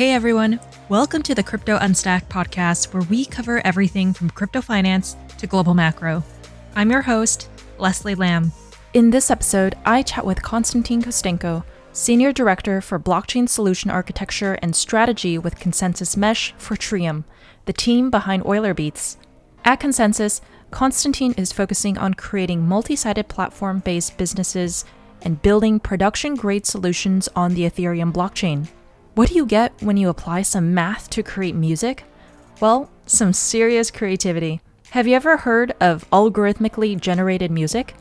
Hey 0.00 0.12
everyone, 0.12 0.58
welcome 0.88 1.22
to 1.24 1.34
the 1.34 1.42
Crypto 1.42 1.76
Unstacked 1.76 2.30
podcast 2.30 2.94
where 2.94 3.02
we 3.10 3.26
cover 3.26 3.60
everything 3.66 4.14
from 4.14 4.30
crypto 4.30 4.62
finance 4.62 5.14
to 5.36 5.46
global 5.46 5.74
macro. 5.74 6.24
I'm 6.74 6.90
your 6.90 7.02
host, 7.02 7.50
Leslie 7.76 8.14
Lamb. 8.14 8.50
In 8.94 9.10
this 9.10 9.30
episode, 9.30 9.74
I 9.84 10.00
chat 10.00 10.24
with 10.24 10.42
Konstantin 10.42 11.02
Kostenko, 11.02 11.64
Senior 11.92 12.32
Director 12.32 12.80
for 12.80 12.98
Blockchain 12.98 13.46
Solution 13.46 13.90
Architecture 13.90 14.54
and 14.62 14.74
Strategy 14.74 15.36
with 15.36 15.60
ConsenSys 15.60 16.16
Mesh 16.16 16.54
for 16.56 16.76
Treum, 16.76 17.24
the 17.66 17.74
team 17.74 18.08
behind 18.08 18.44
Eulerbeats. 18.44 19.18
At 19.66 19.80
ConsenSys, 19.80 20.40
Konstantin 20.70 21.34
is 21.34 21.52
focusing 21.52 21.98
on 21.98 22.14
creating 22.14 22.66
multi 22.66 22.96
sided 22.96 23.28
platform 23.28 23.80
based 23.80 24.16
businesses 24.16 24.86
and 25.20 25.42
building 25.42 25.78
production 25.78 26.36
grade 26.36 26.64
solutions 26.64 27.28
on 27.36 27.52
the 27.52 27.64
Ethereum 27.64 28.14
blockchain. 28.14 28.66
What 29.14 29.28
do 29.28 29.34
you 29.34 29.44
get 29.44 29.72
when 29.82 29.96
you 29.96 30.08
apply 30.08 30.42
some 30.42 30.72
math 30.72 31.10
to 31.10 31.22
create 31.24 31.56
music? 31.56 32.04
Well, 32.60 32.88
some 33.06 33.32
serious 33.32 33.90
creativity. 33.90 34.60
Have 34.90 35.08
you 35.08 35.16
ever 35.16 35.38
heard 35.38 35.74
of 35.80 36.08
algorithmically 36.10 36.98
generated 37.00 37.50
music? 37.50 37.94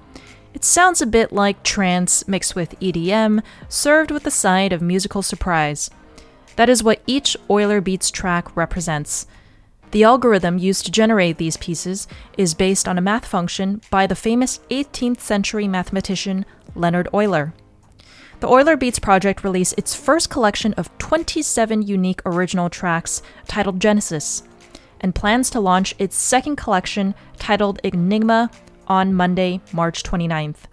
It 0.53 0.63
sounds 0.63 1.01
a 1.01 1.07
bit 1.07 1.31
like 1.31 1.63
trance 1.63 2.27
mixed 2.27 2.55
with 2.55 2.79
EDM, 2.79 3.41
served 3.67 4.11
with 4.11 4.25
a 4.27 4.31
side 4.31 4.71
of 4.71 4.83
musical 4.83 5.23
surprise. 5.23 5.89
That 6.57 6.69
is 6.69 6.83
what 6.83 7.01
each 7.07 7.35
Euler 7.49 7.81
Beats 7.81 8.11
track 8.11 8.55
represents. 8.55 9.25
The 9.91 10.03
algorithm 10.03 10.59
used 10.59 10.85
to 10.85 10.91
generate 10.91 11.37
these 11.37 11.57
pieces 11.57 12.07
is 12.37 12.53
based 12.53 12.87
on 12.87 12.99
a 12.99 13.01
math 13.01 13.25
function 13.25 13.81
by 13.89 14.05
the 14.05 14.15
famous 14.15 14.59
18th 14.69 15.21
century 15.21 15.67
mathematician 15.67 16.45
Leonhard 16.75 17.07
Euler. 17.11 17.53
The 18.39 18.47
Euler 18.47 18.77
Beats 18.77 18.99
project 18.99 19.43
released 19.43 19.77
its 19.77 19.93
first 19.93 20.29
collection 20.29 20.73
of 20.75 20.97
27 20.97 21.81
unique 21.81 22.21
original 22.25 22.69
tracks 22.69 23.21
titled 23.47 23.81
Genesis, 23.81 24.43
and 25.01 25.13
plans 25.13 25.49
to 25.49 25.59
launch 25.59 25.93
its 25.99 26.15
second 26.15 26.55
collection 26.55 27.15
titled 27.37 27.79
Enigma 27.83 28.49
on 28.87 29.13
Monday, 29.13 29.59
March 29.73 30.03
29th. 30.03 30.67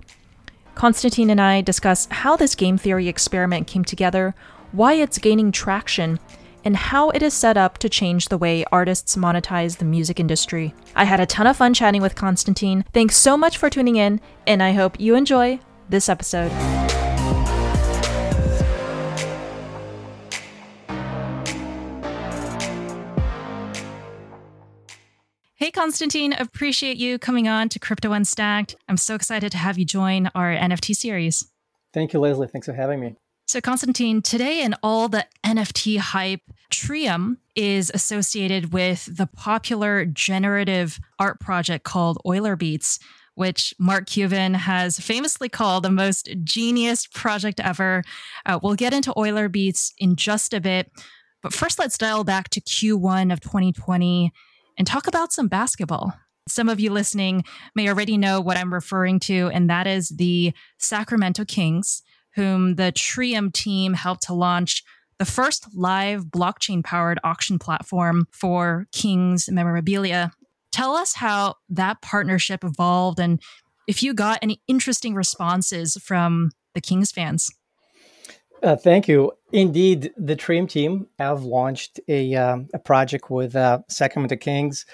Constantine 0.76 1.28
and 1.28 1.40
I 1.40 1.60
discuss 1.60 2.06
how 2.10 2.36
this 2.36 2.54
game 2.54 2.78
theory 2.78 3.08
experiment 3.08 3.66
came 3.66 3.84
together, 3.84 4.36
why 4.70 4.92
it's 4.92 5.18
gaining 5.18 5.50
traction, 5.50 6.20
and 6.64 6.76
how 6.76 7.10
it 7.10 7.22
is 7.22 7.34
set 7.34 7.56
up 7.56 7.78
to 7.78 7.88
change 7.88 8.28
the 8.28 8.38
way 8.38 8.64
artists 8.70 9.16
monetize 9.16 9.78
the 9.78 9.84
music 9.84 10.20
industry. 10.20 10.72
I 10.94 11.04
had 11.04 11.18
a 11.18 11.26
ton 11.26 11.48
of 11.48 11.56
fun 11.56 11.74
chatting 11.74 12.02
with 12.02 12.14
Constantine. 12.14 12.84
Thanks 12.92 13.16
so 13.16 13.36
much 13.36 13.58
for 13.58 13.70
tuning 13.70 13.96
in, 13.96 14.20
and 14.46 14.62
I 14.62 14.72
hope 14.72 15.00
you 15.00 15.16
enjoy 15.16 15.58
this 15.88 16.08
episode. 16.08 16.52
Hey, 25.58 25.70
Konstantin, 25.70 26.34
appreciate 26.34 26.98
you 26.98 27.18
coming 27.18 27.48
on 27.48 27.70
to 27.70 27.78
Crypto 27.78 28.10
Unstacked. 28.10 28.76
I'm 28.90 28.98
so 28.98 29.14
excited 29.14 29.50
to 29.52 29.56
have 29.56 29.78
you 29.78 29.86
join 29.86 30.26
our 30.34 30.54
NFT 30.54 30.94
series. 30.94 31.50
Thank 31.94 32.12
you, 32.12 32.20
Leslie. 32.20 32.46
Thanks 32.46 32.66
for 32.66 32.74
having 32.74 33.00
me. 33.00 33.16
So, 33.46 33.62
Constantine, 33.62 34.20
today 34.20 34.62
in 34.62 34.74
all 34.82 35.08
the 35.08 35.24
NFT 35.46 35.96
hype, 35.96 36.42
Treum 36.70 37.38
is 37.54 37.90
associated 37.94 38.74
with 38.74 39.08
the 39.16 39.26
popular 39.26 40.04
generative 40.04 41.00
art 41.18 41.40
project 41.40 41.84
called 41.84 42.18
Euler 42.26 42.56
Beats, 42.56 42.98
which 43.34 43.72
Mark 43.78 44.04
Cuban 44.08 44.52
has 44.52 44.98
famously 44.98 45.48
called 45.48 45.84
the 45.84 45.90
most 45.90 46.28
genius 46.44 47.06
project 47.06 47.60
ever. 47.60 48.02
Uh, 48.44 48.58
we'll 48.62 48.74
get 48.74 48.92
into 48.92 49.14
Euler 49.18 49.48
Beats 49.48 49.94
in 49.96 50.16
just 50.16 50.52
a 50.52 50.60
bit. 50.60 50.92
But 51.42 51.54
first, 51.54 51.78
let's 51.78 51.96
dial 51.96 52.24
back 52.24 52.50
to 52.50 52.60
Q1 52.60 53.32
of 53.32 53.40
2020 53.40 54.34
and 54.76 54.86
talk 54.86 55.06
about 55.06 55.32
some 55.32 55.48
basketball. 55.48 56.14
Some 56.48 56.68
of 56.68 56.78
you 56.78 56.90
listening 56.90 57.44
may 57.74 57.88
already 57.88 58.16
know 58.16 58.40
what 58.40 58.56
I'm 58.56 58.72
referring 58.72 59.18
to, 59.20 59.50
and 59.52 59.68
that 59.68 59.86
is 59.86 60.10
the 60.10 60.52
Sacramento 60.78 61.44
Kings, 61.44 62.02
whom 62.34 62.76
the 62.76 62.92
Treum 62.92 63.52
team 63.52 63.94
helped 63.94 64.22
to 64.24 64.34
launch 64.34 64.84
the 65.18 65.24
first 65.24 65.66
live 65.74 66.26
blockchain 66.26 66.84
powered 66.84 67.18
auction 67.24 67.58
platform 67.58 68.26
for 68.30 68.86
Kings 68.92 69.48
memorabilia. 69.50 70.30
Tell 70.72 70.94
us 70.94 71.14
how 71.14 71.54
that 71.70 72.02
partnership 72.02 72.62
evolved 72.62 73.18
and 73.18 73.40
if 73.88 74.02
you 74.02 74.14
got 74.14 74.40
any 74.42 74.60
interesting 74.68 75.14
responses 75.14 75.96
from 76.02 76.50
the 76.74 76.80
Kings 76.80 77.12
fans. 77.12 77.48
Uh, 78.66 78.74
thank 78.74 79.06
you. 79.06 79.30
Indeed, 79.52 80.12
the 80.16 80.34
Treum 80.34 80.68
team 80.68 81.06
have 81.20 81.44
launched 81.44 82.00
a, 82.08 82.34
um, 82.34 82.68
a 82.74 82.80
project 82.80 83.30
with 83.30 83.54
uh, 83.54 83.78
Sacramento 83.86 84.34
Kings. 84.34 84.86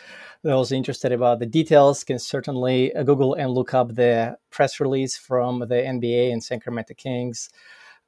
Those 0.43 0.73
interested 0.73 1.11
about 1.11 1.39
the 1.39 1.47
details 1.47 2.05
can 2.05 2.19
certainly 2.19 2.95
uh, 2.95 3.03
Google 3.03 3.33
and 3.33 3.51
look 3.51 3.73
up 3.73 3.95
the 3.95 4.37
press 4.51 4.79
release 4.79 5.17
from 5.17 5.61
the 5.61 5.77
NBA 5.77 6.31
and 6.31 6.45
Sacramento 6.45 6.93
Kings 6.93 7.49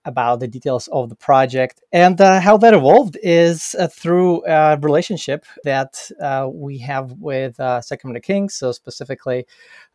about 0.04 0.40
the 0.40 0.48
details 0.48 0.86
of 0.88 1.08
the 1.08 1.16
project. 1.16 1.80
And 1.92 2.20
uh, 2.20 2.40
how 2.40 2.58
that 2.58 2.74
evolved 2.74 3.16
is 3.22 3.74
uh, 3.78 3.88
through 3.88 4.44
a 4.46 4.76
relationship 4.82 5.46
that 5.64 6.10
uh, 6.20 6.46
we 6.52 6.76
have 6.80 7.12
with 7.12 7.56
Sacramento 7.56 8.20
Kings. 8.20 8.52
So, 8.52 8.70
specifically, 8.70 9.46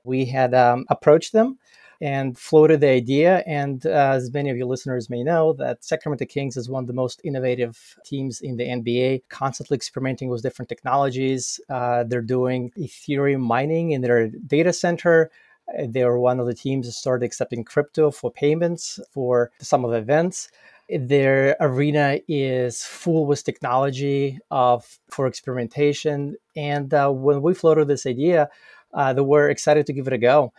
we 0.04 0.26
had 0.26 0.56
um, 0.56 0.88
approached 0.90 1.32
them 1.32 1.60
and 2.02 2.38
floated 2.38 2.82
the 2.82 2.90
idea. 2.90 3.44
And 3.46 3.86
uh, 3.86 4.14
as 4.14 4.34
many 4.34 4.50
of 4.50 4.58
your 4.58 4.68
listeners 4.68 5.10
may 5.10 5.24
know, 5.24 5.54
that 5.54 5.84
Sacramento 5.84 6.26
Kings 6.26 6.56
is 6.58 6.70
one 6.70 6.84
of 6.84 6.88
the 6.88 6.94
most 6.94 7.22
innovative 7.24 7.98
teams 8.06 8.42
in 8.42 8.58
the 8.58 8.66
NBA, 8.66 9.24
constantly 9.30 9.76
experimenting 9.76 10.30
with 10.30 10.42
different 10.42 10.70
technologies. 10.70 11.60
Uh, 11.70 12.04
they're 12.04 12.22
doing 12.22 12.72
Ethereum 12.78 13.42
mining 13.42 13.92
in 13.92 14.02
their 14.02 14.30
data 14.30 14.72
center. 14.74 15.30
They 15.88 16.02
are 16.04 16.18
one 16.18 16.40
of 16.40 16.48
the 16.48 16.56
teams 16.56 16.88
that 16.88 16.94
started 16.94 17.26
accepting 17.26 17.64
crypto 17.64 18.12
for 18.12 18.32
payments 18.32 19.00
for 19.12 19.52
some 19.60 19.86
of 19.86 19.92
the 19.92 19.98
events 19.98 20.50
their 20.90 21.56
arena 21.60 22.20
is 22.28 22.84
full 22.84 23.26
with 23.26 23.44
technology 23.44 24.40
of 24.50 25.00
for 25.10 25.28
experimentation 25.28 26.36
and 26.56 26.94
uh, 26.94 27.10
when 27.10 27.42
we 27.42 27.54
floated 27.54 27.88
this 27.88 28.06
idea 28.08 28.50
uh, 28.96 29.14
they 29.14 29.22
were 29.22 29.50
excited 29.50 29.86
to 29.86 29.94
give 29.94 30.08
it 30.08 30.14
a 30.14 30.18
go 30.18 30.52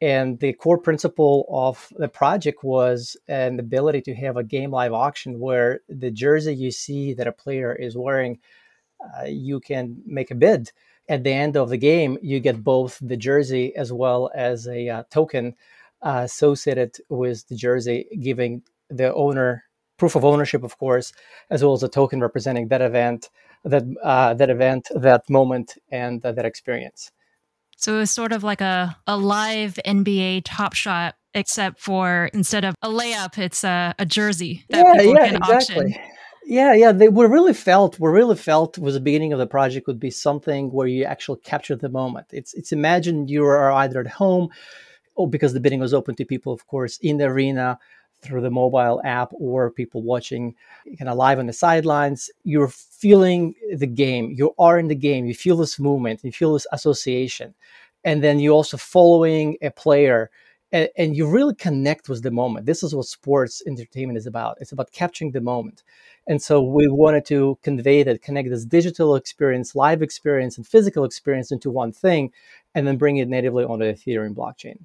and 0.00 0.38
the 0.38 0.52
core 0.52 0.78
principle 0.78 1.46
of 1.50 1.92
the 1.96 2.08
project 2.08 2.62
was 2.62 3.16
an 3.26 3.58
ability 3.58 4.00
to 4.02 4.14
have 4.14 4.36
a 4.36 4.44
game 4.44 4.70
live 4.70 4.92
auction 4.92 5.40
where 5.40 5.80
the 5.88 6.10
jersey 6.10 6.54
you 6.54 6.70
see 6.70 7.14
that 7.14 7.26
a 7.26 7.32
player 7.32 7.74
is 7.74 7.96
wearing, 7.96 8.38
uh, 9.00 9.24
you 9.24 9.60
can 9.60 10.00
make 10.06 10.30
a 10.30 10.36
bid. 10.36 10.70
At 11.08 11.24
the 11.24 11.32
end 11.32 11.56
of 11.56 11.70
the 11.70 11.78
game, 11.78 12.18
you 12.22 12.38
get 12.38 12.62
both 12.62 12.98
the 13.00 13.16
jersey 13.16 13.74
as 13.74 13.92
well 13.92 14.30
as 14.34 14.68
a 14.68 14.88
uh, 14.88 15.02
token 15.10 15.54
uh, 16.02 16.22
associated 16.24 16.96
with 17.08 17.48
the 17.48 17.56
jersey, 17.56 18.06
giving 18.20 18.62
the 18.90 19.12
owner 19.14 19.64
proof 19.96 20.14
of 20.14 20.24
ownership, 20.24 20.62
of 20.62 20.78
course, 20.78 21.12
as 21.50 21.62
well 21.62 21.72
as 21.72 21.82
a 21.82 21.88
token 21.88 22.20
representing 22.20 22.68
that 22.68 22.82
event, 22.82 23.30
that 23.64 23.82
uh, 24.02 24.32
that 24.34 24.48
event, 24.50 24.88
that 24.94 25.28
moment, 25.28 25.76
and 25.90 26.24
uh, 26.24 26.30
that 26.32 26.46
experience. 26.46 27.10
So 27.78 27.94
it 27.94 27.98
was 27.98 28.10
sort 28.10 28.32
of 28.32 28.42
like 28.42 28.60
a, 28.60 28.96
a 29.06 29.16
live 29.16 29.78
NBA 29.86 30.42
top 30.44 30.74
shot, 30.74 31.14
except 31.32 31.78
for 31.78 32.28
instead 32.34 32.64
of 32.64 32.74
a 32.82 32.88
layup, 32.88 33.38
it's 33.38 33.62
a, 33.62 33.94
a 34.00 34.04
jersey 34.04 34.64
that 34.70 34.84
yeah, 34.84 34.92
people 35.00 35.14
yeah, 35.14 35.26
can 35.26 35.36
exactly. 35.36 35.76
auction. 35.76 36.02
Yeah, 36.44 36.74
yeah. 36.74 36.90
They 36.90 37.08
we 37.08 37.26
really 37.26 37.54
felt 37.54 38.00
we 38.00 38.10
really 38.10 38.34
felt 38.34 38.78
was 38.78 38.94
the 38.94 39.00
beginning 39.00 39.32
of 39.32 39.38
the 39.38 39.46
project 39.46 39.86
would 39.86 40.00
be 40.00 40.10
something 40.10 40.72
where 40.72 40.88
you 40.88 41.04
actually 41.04 41.38
capture 41.44 41.76
the 41.76 41.88
moment. 41.88 42.26
It's 42.32 42.52
it's 42.52 42.72
imagine 42.72 43.28
you 43.28 43.44
are 43.44 43.70
either 43.70 44.00
at 44.00 44.08
home, 44.08 44.48
or 45.14 45.30
because 45.30 45.52
the 45.52 45.60
bidding 45.60 45.78
was 45.78 45.94
open 45.94 46.16
to 46.16 46.24
people, 46.24 46.52
of 46.52 46.66
course, 46.66 46.98
in 47.00 47.18
the 47.18 47.26
arena 47.26 47.78
through 48.22 48.40
the 48.40 48.50
mobile 48.50 49.00
app 49.04 49.32
or 49.32 49.70
people 49.70 50.02
watching 50.02 50.54
kind 50.98 51.08
of 51.08 51.16
live 51.16 51.38
on 51.38 51.46
the 51.46 51.52
sidelines 51.52 52.30
you're 52.44 52.68
feeling 52.68 53.54
the 53.76 53.86
game. 53.86 54.34
You 54.36 54.54
are 54.58 54.78
in 54.78 54.88
the 54.88 54.94
game. 54.94 55.26
You 55.26 55.34
feel 55.34 55.56
this 55.56 55.78
movement. 55.78 56.20
You 56.24 56.32
feel 56.32 56.54
this 56.54 56.66
association. 56.72 57.54
And 58.04 58.22
then 58.22 58.40
you're 58.40 58.54
also 58.54 58.76
following 58.76 59.56
a 59.62 59.70
player 59.70 60.30
and, 60.70 60.90
and, 60.98 61.16
you 61.16 61.26
really 61.26 61.54
connect 61.54 62.10
with 62.10 62.22
the 62.22 62.30
moment. 62.30 62.66
This 62.66 62.82
is 62.82 62.94
what 62.94 63.06
sports 63.06 63.62
entertainment 63.66 64.18
is 64.18 64.26
about. 64.26 64.58
It's 64.60 64.72
about 64.72 64.92
capturing 64.92 65.30
the 65.30 65.40
moment. 65.40 65.82
And 66.26 66.42
so 66.42 66.60
we 66.60 66.88
wanted 66.88 67.24
to 67.26 67.58
convey 67.62 68.02
that 68.02 68.20
connect 68.20 68.50
this 68.50 68.66
digital 68.66 69.16
experience 69.16 69.74
live 69.74 70.02
experience 70.02 70.58
and 70.58 70.66
physical 70.66 71.04
experience 71.04 71.50
into 71.52 71.70
one 71.70 71.90
thing 71.90 72.32
and 72.74 72.86
then 72.86 72.98
bring 72.98 73.16
it 73.16 73.28
natively 73.28 73.64
onto 73.64 73.86
the 73.86 73.94
ethereum 73.94 74.34
blockchain 74.34 74.78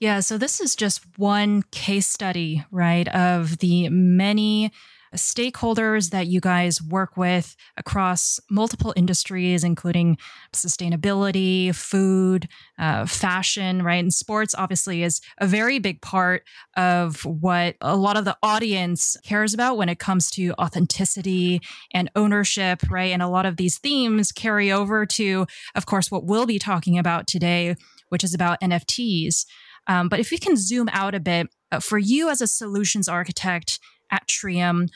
yeah, 0.00 0.20
so 0.20 0.38
this 0.38 0.60
is 0.60 0.76
just 0.76 1.04
one 1.16 1.62
case 1.70 2.08
study, 2.08 2.64
right, 2.70 3.08
of 3.08 3.58
the 3.58 3.88
many 3.88 4.72
stakeholders 5.16 6.10
that 6.10 6.26
you 6.26 6.40
guys 6.40 6.82
work 6.82 7.16
with 7.16 7.56
across 7.76 8.38
multiple 8.50 8.92
industries, 8.96 9.64
including 9.64 10.18
sustainability, 10.52 11.74
food, 11.74 12.48
uh, 12.78 13.06
fashion, 13.06 13.82
right? 13.82 14.02
And 14.02 14.12
sports 14.12 14.54
obviously 14.56 15.02
is 15.02 15.20
a 15.38 15.46
very 15.46 15.78
big 15.78 16.02
part 16.02 16.42
of 16.76 17.24
what 17.24 17.76
a 17.80 17.96
lot 17.96 18.16
of 18.16 18.24
the 18.24 18.36
audience 18.42 19.16
cares 19.24 19.54
about 19.54 19.76
when 19.76 19.88
it 19.88 19.98
comes 19.98 20.30
to 20.32 20.52
authenticity 20.60 21.60
and 21.92 22.10
ownership, 22.14 22.82
right? 22.90 23.12
And 23.12 23.22
a 23.22 23.28
lot 23.28 23.46
of 23.46 23.56
these 23.56 23.78
themes 23.78 24.32
carry 24.32 24.70
over 24.70 25.06
to, 25.06 25.46
of 25.74 25.86
course, 25.86 26.10
what 26.10 26.24
we'll 26.24 26.46
be 26.46 26.58
talking 26.58 26.98
about 26.98 27.26
today, 27.26 27.76
which 28.10 28.24
is 28.24 28.34
about 28.34 28.60
NFTs. 28.60 29.46
Um, 29.88 30.08
but 30.08 30.20
if 30.20 30.30
we 30.30 30.38
can 30.38 30.56
zoom 30.56 30.88
out 30.92 31.14
a 31.14 31.20
bit, 31.20 31.48
uh, 31.72 31.80
for 31.80 31.98
you 31.98 32.28
as 32.28 32.40
a 32.40 32.46
solutions 32.46 33.08
architect 33.08 33.80
at 34.10 34.26
Treum, 34.28 34.88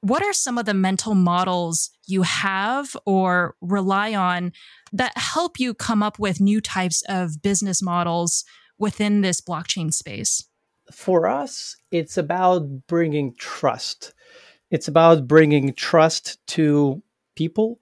what 0.00 0.22
are 0.22 0.32
some 0.32 0.58
of 0.58 0.64
the 0.64 0.74
mental 0.74 1.14
models 1.14 1.90
you 2.06 2.22
have 2.22 2.96
or 3.04 3.56
rely 3.60 4.14
on 4.14 4.52
that 4.92 5.16
help 5.16 5.58
you 5.58 5.74
come 5.74 6.02
up 6.02 6.18
with 6.18 6.40
new 6.40 6.60
types 6.60 7.02
of 7.08 7.42
business 7.42 7.82
models 7.82 8.44
within 8.78 9.22
this 9.22 9.40
blockchain 9.40 9.92
space? 9.92 10.44
For 10.92 11.26
us, 11.26 11.76
it's 11.90 12.16
about 12.16 12.86
bringing 12.86 13.34
trust. 13.36 14.14
It's 14.70 14.88
about 14.88 15.26
bringing 15.26 15.74
trust 15.74 16.38
to 16.48 17.02
people. 17.34 17.80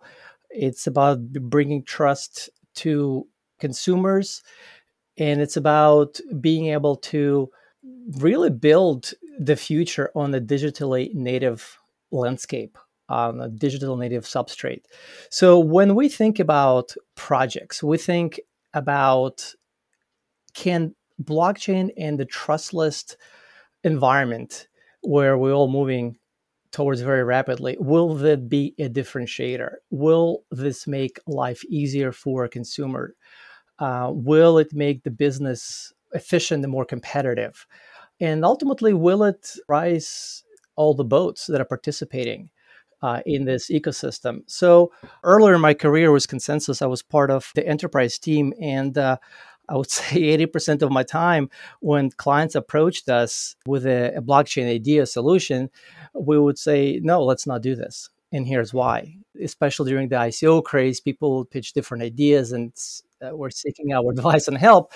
It's 0.50 0.86
about 0.86 1.18
bringing 1.32 1.84
trust 1.84 2.48
to 2.76 3.26
consumers. 3.60 4.42
And 5.18 5.40
it's 5.40 5.56
about 5.56 6.20
being 6.40 6.66
able 6.66 6.96
to 6.96 7.50
really 8.18 8.50
build 8.50 9.12
the 9.38 9.56
future 9.56 10.10
on 10.14 10.34
a 10.34 10.40
digitally 10.40 11.14
native 11.14 11.78
landscape 12.10 12.78
on 13.08 13.40
a 13.40 13.48
digital 13.48 13.96
native 13.96 14.24
substrate. 14.24 14.82
So 15.30 15.58
when 15.58 15.94
we 15.94 16.08
think 16.08 16.38
about 16.38 16.94
projects, 17.14 17.82
we 17.82 17.98
think 17.98 18.40
about 18.74 19.54
can 20.54 20.94
blockchain 21.22 21.90
and 21.96 22.18
the 22.18 22.24
trustless 22.24 23.16
environment 23.84 24.68
where 25.02 25.38
we're 25.38 25.52
all 25.52 25.68
moving 25.68 26.18
towards 26.72 27.00
very 27.00 27.22
rapidly, 27.22 27.76
will 27.78 28.14
that 28.14 28.48
be 28.48 28.74
a 28.78 28.88
differentiator? 28.88 29.76
Will 29.90 30.42
this 30.50 30.86
make 30.86 31.20
life 31.26 31.64
easier 31.66 32.12
for 32.12 32.44
a 32.44 32.48
consumer? 32.48 33.14
Uh, 33.78 34.10
will 34.12 34.58
it 34.58 34.72
make 34.72 35.02
the 35.02 35.10
business 35.10 35.92
efficient 36.12 36.64
and 36.64 36.72
more 36.72 36.84
competitive? 36.84 37.66
And 38.20 38.44
ultimately, 38.44 38.94
will 38.94 39.24
it 39.24 39.52
rise 39.68 40.44
all 40.76 40.94
the 40.94 41.04
boats 41.04 41.46
that 41.46 41.60
are 41.60 41.66
participating 41.66 42.50
uh, 43.02 43.20
in 43.26 43.44
this 43.44 43.70
ecosystem? 43.70 44.40
So 44.46 44.92
earlier 45.22 45.54
in 45.54 45.60
my 45.60 45.74
career 45.74 46.10
was 46.10 46.26
ConsenSys, 46.26 46.80
I 46.80 46.86
was 46.86 47.02
part 47.02 47.30
of 47.30 47.52
the 47.54 47.66
enterprise 47.66 48.18
team, 48.18 48.54
and 48.60 48.96
uh, 48.96 49.18
I 49.68 49.76
would 49.76 49.90
say 49.90 50.36
80% 50.38 50.82
of 50.82 50.90
my 50.90 51.02
time 51.02 51.50
when 51.80 52.10
clients 52.10 52.54
approached 52.54 53.08
us 53.08 53.56
with 53.66 53.86
a, 53.86 54.16
a 54.16 54.22
blockchain 54.22 54.72
idea 54.72 55.06
solution, 55.06 55.70
we 56.14 56.38
would 56.38 56.58
say, 56.58 57.00
no, 57.02 57.22
let's 57.22 57.46
not 57.46 57.62
do 57.62 57.74
this. 57.74 58.08
And 58.32 58.46
here's 58.46 58.74
why. 58.74 59.16
Especially 59.40 59.90
during 59.90 60.08
the 60.08 60.16
ICO 60.16 60.62
craze, 60.64 61.00
people 61.00 61.44
pitch 61.44 61.72
different 61.72 62.02
ideas 62.02 62.52
and 62.52 62.72
uh, 63.22 63.36
we're 63.36 63.50
seeking 63.50 63.92
our 63.92 64.10
advice 64.10 64.48
and 64.48 64.58
help 64.58 64.92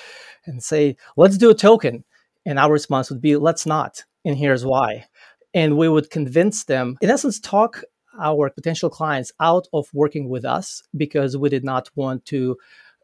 and 0.47 0.63
say, 0.63 0.97
let's 1.17 1.39
do 1.39 1.51
a 1.51 1.55
token. 1.55 2.05
And 2.47 2.59
our 2.59 2.73
response 2.73 3.11
would 3.11 3.21
be, 3.21 3.37
let's 3.37 3.67
not. 3.67 4.05
And 4.25 4.37
here's 4.37 4.65
why. 4.65 5.07
And 5.53 5.77
we 5.77 5.89
would 5.89 6.11
convince 6.11 6.65
them, 6.65 6.97
in 7.01 7.11
essence, 7.11 7.41
talk 7.41 7.83
our 8.21 8.51
potential 8.51 8.91
clients 8.91 9.33
out 9.41 9.67
of 9.73 9.89
working 9.93 10.29
with 10.29 10.45
us 10.45 10.83
because 10.97 11.37
we 11.37 11.49
did 11.49 11.65
not 11.65 11.91
want 11.95 12.25
to 12.27 12.57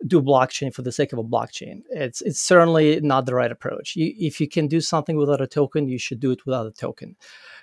do 0.06 0.20
blockchain 0.20 0.74
for 0.74 0.82
the 0.82 0.92
sake 0.92 1.12
of 1.12 1.18
a 1.18 1.24
blockchain. 1.24 1.82
It's 1.90 2.20
it's 2.20 2.40
certainly 2.40 3.00
not 3.00 3.24
the 3.24 3.34
right 3.34 3.50
approach. 3.50 3.96
You, 3.96 4.12
if 4.18 4.40
you 4.40 4.48
can 4.48 4.68
do 4.68 4.80
something 4.80 5.16
without 5.16 5.40
a 5.40 5.46
token, 5.46 5.88
you 5.88 5.98
should 5.98 6.20
do 6.20 6.32
it 6.32 6.44
without 6.44 6.66
a 6.66 6.70
token. 6.70 7.16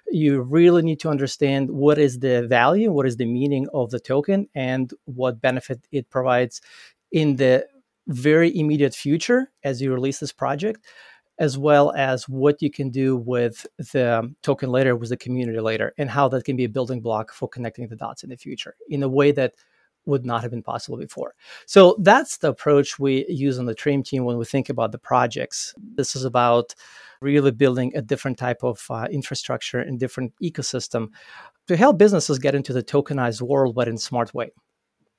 You 0.09 0.41
really 0.41 0.81
need 0.81 0.99
to 1.01 1.09
understand 1.09 1.69
what 1.69 1.97
is 1.97 2.19
the 2.19 2.47
value, 2.47 2.91
what 2.91 3.05
is 3.05 3.17
the 3.17 3.25
meaning 3.25 3.67
of 3.73 3.91
the 3.91 3.99
token, 3.99 4.49
and 4.55 4.91
what 5.05 5.41
benefit 5.41 5.87
it 5.91 6.09
provides 6.09 6.61
in 7.13 7.37
the 7.37 7.65
very 8.07 8.55
immediate 8.57 8.93
future 8.93 9.49
as 9.63 9.81
you 9.81 9.93
release 9.93 10.19
this 10.19 10.33
project 10.33 10.85
as 11.39 11.57
well 11.57 11.91
as 11.93 12.29
what 12.29 12.61
you 12.61 12.69
can 12.69 12.89
do 12.89 13.17
with 13.17 13.65
the 13.77 14.33
token 14.43 14.69
later 14.69 14.95
with 14.95 15.09
the 15.09 15.17
community 15.17 15.59
later 15.59 15.93
and 15.97 16.09
how 16.09 16.27
that 16.27 16.43
can 16.43 16.55
be 16.55 16.65
a 16.65 16.69
building 16.69 17.01
block 17.01 17.33
for 17.33 17.47
connecting 17.47 17.87
the 17.87 17.95
dots 17.95 18.23
in 18.23 18.29
the 18.29 18.37
future 18.37 18.75
in 18.89 19.01
a 19.01 19.09
way 19.09 19.31
that 19.31 19.53
would 20.05 20.25
not 20.25 20.41
have 20.41 20.51
been 20.51 20.61
possible 20.61 20.97
before. 20.97 21.33
So 21.65 21.95
that's 22.01 22.37
the 22.37 22.49
approach 22.49 22.99
we 22.99 23.25
use 23.29 23.57
on 23.57 23.65
the 23.65 23.73
Treum 23.73 24.03
team 24.03 24.25
when 24.25 24.37
we 24.37 24.45
think 24.45 24.69
about 24.69 24.91
the 24.91 24.97
projects. 24.97 25.73
This 25.95 26.15
is 26.15 26.25
about 26.25 26.75
really 27.21 27.51
building 27.51 27.93
a 27.95 28.01
different 28.01 28.37
type 28.37 28.63
of 28.63 28.85
uh, 28.89 29.07
infrastructure 29.09 29.79
and 29.79 29.99
different 29.99 30.33
ecosystem 30.43 31.07
to 31.67 31.77
help 31.77 31.97
businesses 31.97 32.37
get 32.37 32.53
into 32.53 32.73
the 32.73 32.83
tokenized 32.83 33.41
world, 33.41 33.75
but 33.75 33.87
in 33.87 33.95
a 33.95 33.99
smart 33.99 34.33
way. 34.33 34.51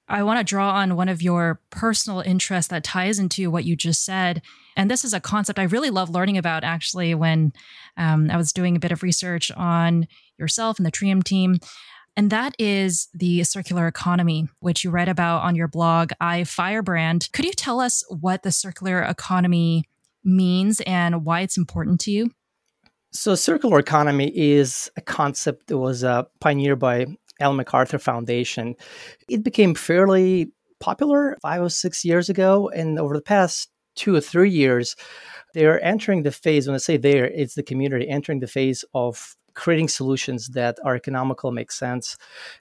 I 0.09 0.23
want 0.23 0.39
to 0.39 0.45
draw 0.45 0.73
on 0.73 0.97
one 0.97 1.09
of 1.09 1.23
your 1.23 1.61
personal 1.71 2.21
interests 2.21 2.69
that 2.69 2.85
ties 2.85 3.19
into 3.19 3.51
what 3.51 3.65
you 3.65 3.75
just 3.75 4.05
said. 4.05 4.43
And 4.77 4.91
this 4.91 5.05
is 5.05 5.15
a 5.15 5.21
concept 5.21 5.59
I 5.59 5.65
really 5.65 5.91
love 5.91 6.11
learning 6.11 6.37
about 6.37 6.65
actually 6.65 7.15
when 7.15 7.53
um, 7.97 8.31
I 8.31 8.37
was 8.37 8.53
doing 8.53 8.77
a 8.77 8.81
bit 8.81 8.93
of 8.93 9.03
research 9.03 9.51
on 9.53 10.06
yourself 10.39 10.79
and 10.79 10.85
the 10.85 10.93
Treum 10.93 11.23
team. 11.23 11.59
And 12.17 12.31
that 12.31 12.55
is 12.59 13.09
the 13.12 13.43
circular 13.45 13.89
economy, 13.89 14.49
which 14.61 14.85
you 14.85 14.91
write 14.91 15.09
about 15.09 15.43
on 15.43 15.56
your 15.56 15.69
blog, 15.69 16.12
iFirebrand. 16.21 17.33
Could 17.33 17.45
you 17.45 17.53
tell 17.53 17.81
us 17.81 18.05
what 18.09 18.43
the 18.43 18.53
circular 18.53 19.03
economy 19.03 19.85
means 20.23 20.81
and 20.83 21.25
why 21.25 21.41
it's 21.41 21.56
important 21.56 22.01
to 22.03 22.11
you? 22.11 22.31
So, 23.11 23.35
circular 23.37 23.79
economy 23.79 24.33
is 24.37 24.91
a 24.97 25.01
concept 25.01 25.69
that 25.69 25.79
was 25.79 26.03
uh, 26.03 26.25
pioneered 26.41 26.81
by 26.81 27.06
Ellen 27.41 27.57
MacArthur 27.57 27.99
Foundation. 27.99 28.75
It 29.29 29.43
became 29.43 29.75
fairly 29.75 30.53
popular 30.81 31.37
five 31.43 31.63
or 31.63 31.69
six 31.69 32.05
years 32.05 32.29
ago. 32.29 32.69
And 32.71 32.99
over 32.99 33.15
the 33.15 33.23
past 33.23 33.71
two 33.97 34.15
or 34.15 34.21
three 34.21 34.51
years, 34.51 34.97
they're 35.55 35.83
entering 35.85 36.23
the 36.23 36.33
phase, 36.33 36.67
when 36.67 36.75
I 36.75 36.79
say 36.79 36.97
there, 36.97 37.27
it's 37.27 37.55
the 37.55 37.63
community 37.63 38.09
entering 38.09 38.41
the 38.41 38.47
phase 38.47 38.85
of 38.95 39.37
creating 39.55 39.89
solutions 39.89 40.49
that 40.49 40.79
are 40.85 40.97
economical, 40.97 41.53
make 41.53 41.71
sense. 41.71 42.17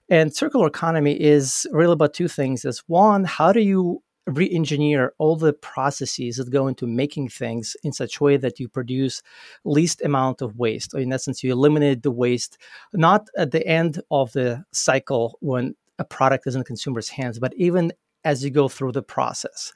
And 0.10 0.36
circular 0.36 0.68
economy 0.68 1.20
is 1.20 1.68
really 1.72 1.94
about 1.94 2.14
two 2.14 2.28
things. 2.28 2.66
Is 2.66 2.84
one, 2.88 3.24
how 3.24 3.52
do 3.52 3.62
you 3.62 4.04
re-engineer 4.28 5.14
all 5.18 5.36
the 5.36 5.54
processes 5.54 6.38
that 6.38 6.50
go 6.50 6.68
into 6.68 6.88
making 6.88 7.28
things 7.28 7.76
in 7.84 7.92
such 7.92 8.20
a 8.20 8.24
way 8.24 8.38
that 8.38 8.60
you 8.60 8.70
produce 8.70 9.22
least 9.66 10.02
amount 10.02 10.42
of 10.42 10.58
waste. 10.58 10.94
In 10.94 11.12
essence 11.12 11.44
you 11.44 11.52
eliminate 11.52 12.04
the 12.04 12.12
waste 12.12 12.58
not 12.94 13.28
at 13.38 13.52
the 13.52 13.66
end 13.68 14.02
of 14.12 14.32
the 14.32 14.64
cycle 14.72 15.38
when 15.42 15.76
a 16.00 16.06
product 16.06 16.48
is 16.48 16.56
in 16.56 16.60
the 16.60 16.66
consumer's 16.66 17.10
hands 17.10 17.38
but 17.38 17.54
even 17.56 17.92
as 18.24 18.44
you 18.44 18.50
go 18.50 18.70
through 18.70 18.94
the 18.94 19.04
process. 19.04 19.74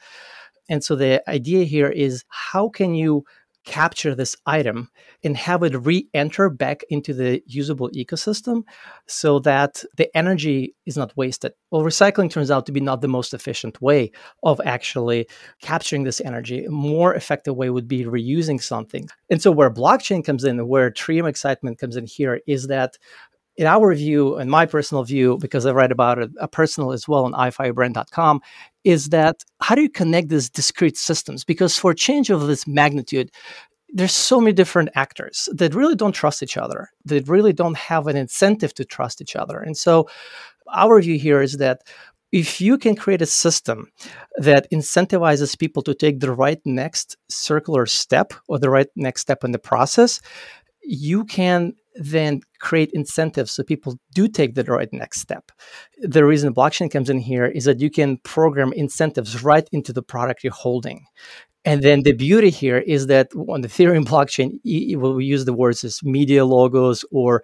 And 0.69 0.83
so 0.83 0.95
the 0.95 1.27
idea 1.29 1.65
here 1.65 1.89
is 1.89 2.23
how 2.29 2.69
can 2.69 2.95
you 2.95 3.25
capture 3.67 4.15
this 4.15 4.35
item 4.45 4.89
and 5.25 5.35
have 5.35 5.61
it 5.61 5.75
re-enter 5.85 6.49
back 6.49 6.83
into 6.89 7.13
the 7.13 7.43
usable 7.45 7.89
ecosystem 7.89 8.63
so 9.07 9.39
that 9.39 9.83
the 9.97 10.09
energy 10.15 10.73
is 10.85 10.95
not 10.95 11.15
wasted. 11.17 11.51
Well, 11.69 11.83
recycling 11.83 12.31
turns 12.31 12.49
out 12.49 12.65
to 12.67 12.71
be 12.71 12.79
not 12.79 13.01
the 13.01 13.09
most 13.09 13.33
efficient 13.33 13.81
way 13.81 14.11
of 14.41 14.61
actually 14.63 15.27
capturing 15.61 16.03
this 16.05 16.21
energy. 16.21 16.63
A 16.63 16.71
more 16.71 17.13
effective 17.13 17.57
way 17.57 17.69
would 17.69 17.89
be 17.89 18.05
reusing 18.05 18.63
something. 18.63 19.09
And 19.29 19.41
so 19.41 19.51
where 19.51 19.69
blockchain 19.69 20.23
comes 20.23 20.45
in, 20.45 20.65
where 20.65 20.89
Treum 20.89 21.27
excitement 21.27 21.77
comes 21.77 21.97
in 21.97 22.05
here 22.05 22.39
is 22.47 22.67
that 22.67 22.97
in 23.57 23.65
our 23.65 23.93
view, 23.95 24.35
and 24.35 24.51
my 24.51 24.65
personal 24.65 25.03
view, 25.03 25.37
because 25.39 25.65
I 25.65 25.71
write 25.71 25.91
about 25.91 26.19
it, 26.19 26.29
a 26.39 26.47
personal 26.47 26.91
as 26.91 27.07
well 27.07 27.25
on 27.25 27.33
ifirebrand.com, 27.33 28.41
is 28.83 29.09
that 29.09 29.43
how 29.61 29.73
do 29.75 29.81
you 29.81 29.89
connect 29.89 30.29
these 30.29 30.49
discrete 30.49 30.95
systems? 30.95 31.43
Because 31.43 31.77
for 31.77 31.93
change 31.93 32.29
of 32.29 32.45
this 32.45 32.67
magnitude, 32.67 33.31
there's 33.89 34.13
so 34.13 34.39
many 34.39 34.53
different 34.53 34.89
actors 34.95 35.49
that 35.53 35.73
really 35.73 35.95
don't 35.95 36.11
trust 36.11 36.43
each 36.43 36.57
other, 36.57 36.89
that 37.05 37.27
really 37.27 37.53
don't 37.53 37.77
have 37.77 38.07
an 38.07 38.15
incentive 38.15 38.73
to 38.75 38.85
trust 38.85 39.21
each 39.21 39.35
other. 39.35 39.59
And 39.59 39.75
so 39.75 40.07
our 40.73 41.01
view 41.01 41.17
here 41.17 41.41
is 41.41 41.57
that 41.57 41.81
if 42.31 42.59
you 42.59 42.77
can 42.77 42.95
create 42.95 43.21
a 43.21 43.25
system 43.25 43.89
that 44.37 44.69
incentivizes 44.71 45.57
people 45.57 45.81
to 45.83 45.93
take 45.93 46.19
the 46.19 46.31
right 46.31 46.59
next 46.65 47.15
circular 47.29 47.85
step 47.85 48.33
or 48.47 48.59
the 48.59 48.69
right 48.69 48.87
next 48.95 49.21
step 49.21 49.43
in 49.43 49.51
the 49.51 49.59
process, 49.59 50.19
you 50.81 51.23
can 51.25 51.73
then 51.99 52.41
create 52.59 52.91
incentives 52.93 53.51
so 53.51 53.63
people 53.63 53.97
do 54.13 54.27
take 54.27 54.55
the 54.55 54.63
right 54.63 54.91
next 54.91 55.21
step. 55.21 55.51
The 55.99 56.25
reason 56.25 56.53
blockchain 56.53 56.91
comes 56.91 57.09
in 57.09 57.19
here 57.19 57.45
is 57.45 57.65
that 57.65 57.79
you 57.79 57.89
can 57.89 58.17
program 58.17 58.73
incentives 58.73 59.43
right 59.43 59.67
into 59.71 59.93
the 59.93 60.03
product 60.03 60.43
you're 60.43 60.53
holding. 60.53 61.05
And 61.65 61.83
then 61.83 62.03
the 62.03 62.13
beauty 62.13 62.49
here 62.49 62.77
is 62.77 63.07
that 63.07 63.27
on 63.35 63.61
the 63.61 63.67
Ethereum 63.67 64.05
blockchain, 64.13 64.59
we 64.63 65.25
use 65.25 65.45
the 65.45 65.53
words 65.53 65.83
as 65.83 66.01
media 66.03 66.41
legos 66.41 67.03
or 67.11 67.43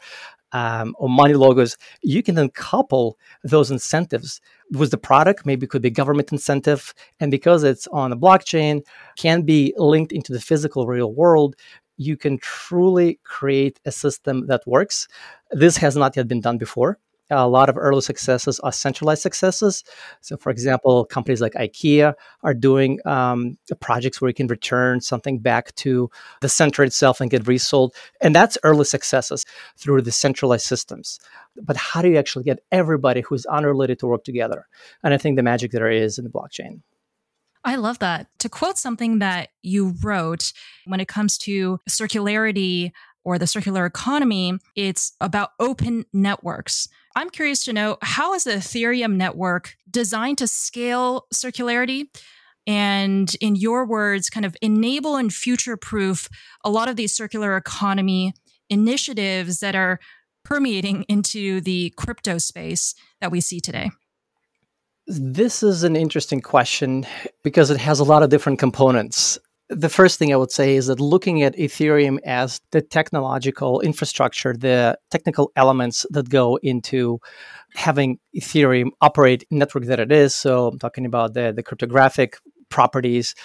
um, 0.53 0.95
or 0.99 1.09
money 1.09 1.33
legos, 1.33 1.77
you 2.03 2.23
can 2.23 2.35
then 2.35 2.49
couple 2.49 3.17
those 3.43 3.71
incentives 3.71 4.39
with 4.71 4.91
the 4.91 4.97
product. 4.97 5.45
Maybe 5.45 5.65
it 5.65 5.71
could 5.71 5.81
be 5.81 5.89
government 5.89 6.31
incentive, 6.31 6.93
and 7.19 7.31
because 7.31 7.63
it's 7.63 7.87
on 7.87 8.11
a 8.11 8.17
blockchain, 8.17 8.81
can 9.17 9.41
be 9.41 9.73
linked 9.77 10.11
into 10.11 10.31
the 10.31 10.39
physical 10.39 10.85
real 10.87 11.11
world. 11.11 11.55
You 11.97 12.17
can 12.17 12.37
truly 12.39 13.19
create 13.23 13.79
a 13.85 13.91
system 13.91 14.47
that 14.47 14.61
works. 14.65 15.07
This 15.51 15.77
has 15.77 15.95
not 15.95 16.15
yet 16.15 16.27
been 16.27 16.41
done 16.41 16.57
before 16.57 16.99
a 17.29 17.47
lot 17.47 17.69
of 17.69 17.77
early 17.77 18.01
successes 18.01 18.59
are 18.61 18.71
centralized 18.71 19.21
successes. 19.21 19.83
So, 20.21 20.37
for 20.37 20.49
example, 20.49 21.05
companies 21.05 21.41
like 21.41 21.53
IKEA 21.53 22.13
are 22.43 22.53
doing 22.53 22.99
um, 23.05 23.57
projects 23.79 24.21
where 24.21 24.29
you 24.29 24.33
can 24.33 24.47
return 24.47 25.01
something 25.01 25.39
back 25.39 25.73
to 25.75 26.09
the 26.41 26.49
center 26.49 26.83
itself 26.83 27.21
and 27.21 27.31
get 27.31 27.47
resold. 27.47 27.95
And 28.21 28.35
that's 28.35 28.57
early 28.63 28.85
successes 28.85 29.45
through 29.77 30.01
the 30.01 30.11
centralized 30.11 30.65
systems. 30.65 31.19
But 31.61 31.77
how 31.77 32.01
do 32.01 32.09
you 32.09 32.17
actually 32.17 32.43
get 32.43 32.59
everybody 32.71 33.21
who's 33.21 33.45
unrelated 33.45 33.99
to 33.99 34.07
work 34.07 34.23
together? 34.23 34.67
And 35.03 35.13
I 35.13 35.17
think 35.17 35.35
the 35.35 35.43
magic 35.43 35.71
there 35.71 35.91
is 35.91 36.17
in 36.17 36.23
the 36.23 36.31
blockchain. 36.31 36.81
I 37.65 37.75
love 37.75 37.99
that. 37.99 38.27
To 38.39 38.49
quote 38.49 38.77
something 38.77 39.19
that 39.19 39.49
you 39.61 39.95
wrote, 40.01 40.51
when 40.85 40.99
it 40.99 41.07
comes 41.07 41.37
to 41.39 41.79
circularity 41.89 42.91
or 43.23 43.39
the 43.39 43.47
circular 43.47 43.85
economy, 43.85 44.57
it's 44.75 45.13
about 45.21 45.51
open 45.59 46.05
networks. 46.11 46.89
I'm 47.15 47.29
curious 47.29 47.63
to 47.65 47.73
know 47.73 47.97
how 48.01 48.33
is 48.33 48.43
the 48.43 48.53
Ethereum 48.53 49.15
network 49.15 49.75
designed 49.89 50.39
to 50.39 50.47
scale 50.47 51.25
circularity? 51.33 52.07
And 52.65 53.33
in 53.39 53.55
your 53.55 53.85
words, 53.85 54.29
kind 54.29 54.45
of 54.45 54.57
enable 54.61 55.15
and 55.15 55.33
future 55.33 55.77
proof 55.77 56.29
a 56.63 56.69
lot 56.69 56.89
of 56.89 56.95
these 56.95 57.15
circular 57.15 57.55
economy 57.55 58.33
initiatives 58.69 59.59
that 59.59 59.75
are 59.75 59.99
permeating 60.43 61.03
into 61.03 61.61
the 61.61 61.93
crypto 61.95 62.37
space 62.37 62.95
that 63.21 63.31
we 63.31 63.39
see 63.41 63.59
today? 63.59 63.91
This 65.05 65.63
is 65.63 65.83
an 65.83 65.95
interesting 65.95 66.41
question 66.41 67.05
because 67.43 67.69
it 67.69 67.79
has 67.79 67.99
a 67.99 68.03
lot 68.03 68.23
of 68.23 68.29
different 68.29 68.59
components 68.59 69.37
the 69.69 69.89
first 69.89 70.19
thing 70.19 70.33
I 70.33 70.37
would 70.37 70.51
say 70.51 70.75
is 70.75 70.87
that 70.87 70.99
looking 70.99 71.41
at 71.41 71.55
Ethereum 71.55 72.19
as 72.25 72.61
the 72.71 72.81
technological 72.81 73.81
infrastructure, 73.81 74.53
the 74.53 74.97
technical 75.09 75.51
elements 75.55 76.05
that 76.11 76.29
go 76.29 76.57
into 76.61 77.19
having 77.75 78.19
Ethereum 78.35 78.89
operate 79.01 79.45
network 79.49 79.85
that 79.85 79.99
it 79.99 80.11
is. 80.11 80.35
So 80.35 80.67
I'm 80.67 80.79
talking 80.79 81.05
about 81.05 81.33
the, 81.33 81.53
the 81.55 81.63
cryptographic 81.63 82.37
properties, 82.69 83.35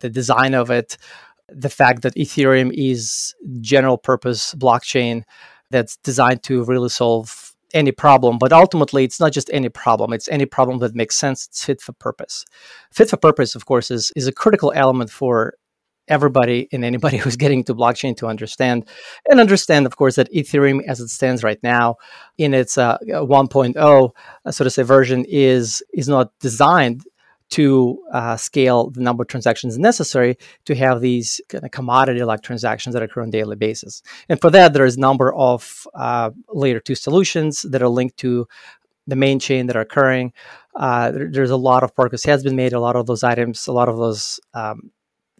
the 0.00 0.10
design 0.10 0.54
of 0.54 0.70
it, 0.70 0.96
the 1.48 1.70
fact 1.70 2.02
that 2.02 2.14
Ethereum 2.16 2.70
is 2.74 3.34
general 3.60 3.96
purpose 3.96 4.54
blockchain 4.54 5.22
that's 5.70 5.96
designed 5.98 6.42
to 6.44 6.64
really 6.64 6.88
solve 6.88 7.47
any 7.74 7.92
problem 7.92 8.38
but 8.38 8.52
ultimately 8.52 9.04
it's 9.04 9.20
not 9.20 9.32
just 9.32 9.50
any 9.52 9.68
problem 9.68 10.12
it's 10.12 10.28
any 10.28 10.46
problem 10.46 10.78
that 10.78 10.94
makes 10.94 11.16
sense 11.16 11.46
it's 11.46 11.64
fit 11.64 11.80
for 11.80 11.92
purpose. 11.92 12.44
Fit 12.92 13.10
for 13.10 13.16
purpose 13.16 13.54
of 13.54 13.66
course 13.66 13.90
is, 13.90 14.12
is 14.16 14.26
a 14.26 14.32
critical 14.32 14.72
element 14.74 15.10
for 15.10 15.54
everybody 16.08 16.68
and 16.72 16.84
anybody 16.84 17.16
who's 17.22 17.36
getting 17.36 17.62
to 17.64 17.74
blockchain 17.74 18.16
to 18.16 18.26
understand 18.26 18.88
and 19.28 19.40
understand 19.40 19.86
of 19.86 19.96
course 19.96 20.16
that 20.16 20.32
ethereum 20.32 20.80
as 20.88 21.00
it 21.00 21.08
stands 21.08 21.44
right 21.44 21.62
now 21.62 21.96
in 22.38 22.54
its 22.54 22.78
uh, 22.78 22.98
1.0 23.06 24.10
uh, 24.44 24.50
so 24.50 24.64
to 24.64 24.70
say 24.70 24.82
version 24.82 25.24
is 25.28 25.82
is 25.92 26.08
not 26.08 26.32
designed 26.40 27.04
to 27.50 27.98
uh, 28.12 28.36
scale 28.36 28.90
the 28.90 29.00
number 29.00 29.22
of 29.22 29.28
transactions 29.28 29.78
necessary 29.78 30.36
to 30.64 30.74
have 30.74 31.00
these 31.00 31.40
kind 31.48 31.64
of 31.64 31.70
commodity 31.70 32.22
like 32.24 32.42
transactions 32.42 32.94
that 32.94 33.02
occur 33.02 33.22
on 33.22 33.28
a 33.28 33.32
daily 33.32 33.56
basis 33.56 34.02
and 34.28 34.40
for 34.40 34.50
that 34.50 34.72
there 34.72 34.84
is 34.84 34.96
a 34.96 35.00
number 35.00 35.34
of 35.34 35.86
uh, 35.94 36.30
layer 36.48 36.80
2 36.80 36.94
solutions 36.94 37.62
that 37.62 37.82
are 37.82 37.88
linked 37.88 38.16
to 38.16 38.46
the 39.06 39.16
main 39.16 39.38
chain 39.38 39.66
that 39.66 39.76
are 39.76 39.80
occurring 39.80 40.32
uh, 40.76 41.10
there, 41.10 41.28
there's 41.30 41.50
a 41.50 41.56
lot 41.56 41.82
of 41.82 41.94
progress 41.94 42.24
has 42.24 42.42
been 42.42 42.56
made 42.56 42.72
a 42.72 42.80
lot 42.80 42.96
of 42.96 43.06
those 43.06 43.24
items 43.24 43.66
a 43.66 43.72
lot 43.72 43.88
of 43.88 43.96
those 43.96 44.40
um, 44.54 44.90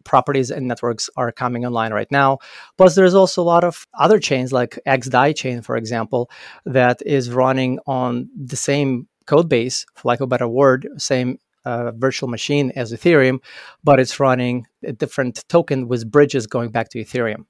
properties 0.08 0.50
and 0.50 0.66
networks 0.66 1.10
are 1.16 1.30
coming 1.30 1.64
online 1.64 1.92
right 1.92 2.10
now. 2.10 2.38
Plus, 2.78 2.94
there's 2.94 3.14
also 3.14 3.42
a 3.42 3.50
lot 3.54 3.62
of 3.62 3.86
other 3.94 4.18
chains 4.18 4.52
like 4.52 4.78
XDAI 4.86 5.36
chain, 5.36 5.60
for 5.60 5.76
example, 5.76 6.30
that 6.64 7.00
is 7.04 7.30
running 7.30 7.78
on 7.86 8.28
the 8.34 8.56
same 8.56 9.06
code 9.26 9.48
base, 9.48 9.84
for 9.94 10.08
lack 10.08 10.20
of 10.20 10.24
a 10.24 10.26
better 10.26 10.48
word, 10.48 10.88
same 10.96 11.38
uh, 11.68 11.92
virtual 11.92 12.28
machine 12.28 12.72
as 12.76 12.92
Ethereum, 12.92 13.38
but 13.84 14.00
it's 14.00 14.18
running 14.18 14.66
a 14.84 14.92
different 14.92 15.44
token 15.48 15.88
with 15.88 16.10
bridges 16.10 16.46
going 16.46 16.70
back 16.70 16.88
to 16.90 16.98
Ethereum. 17.04 17.44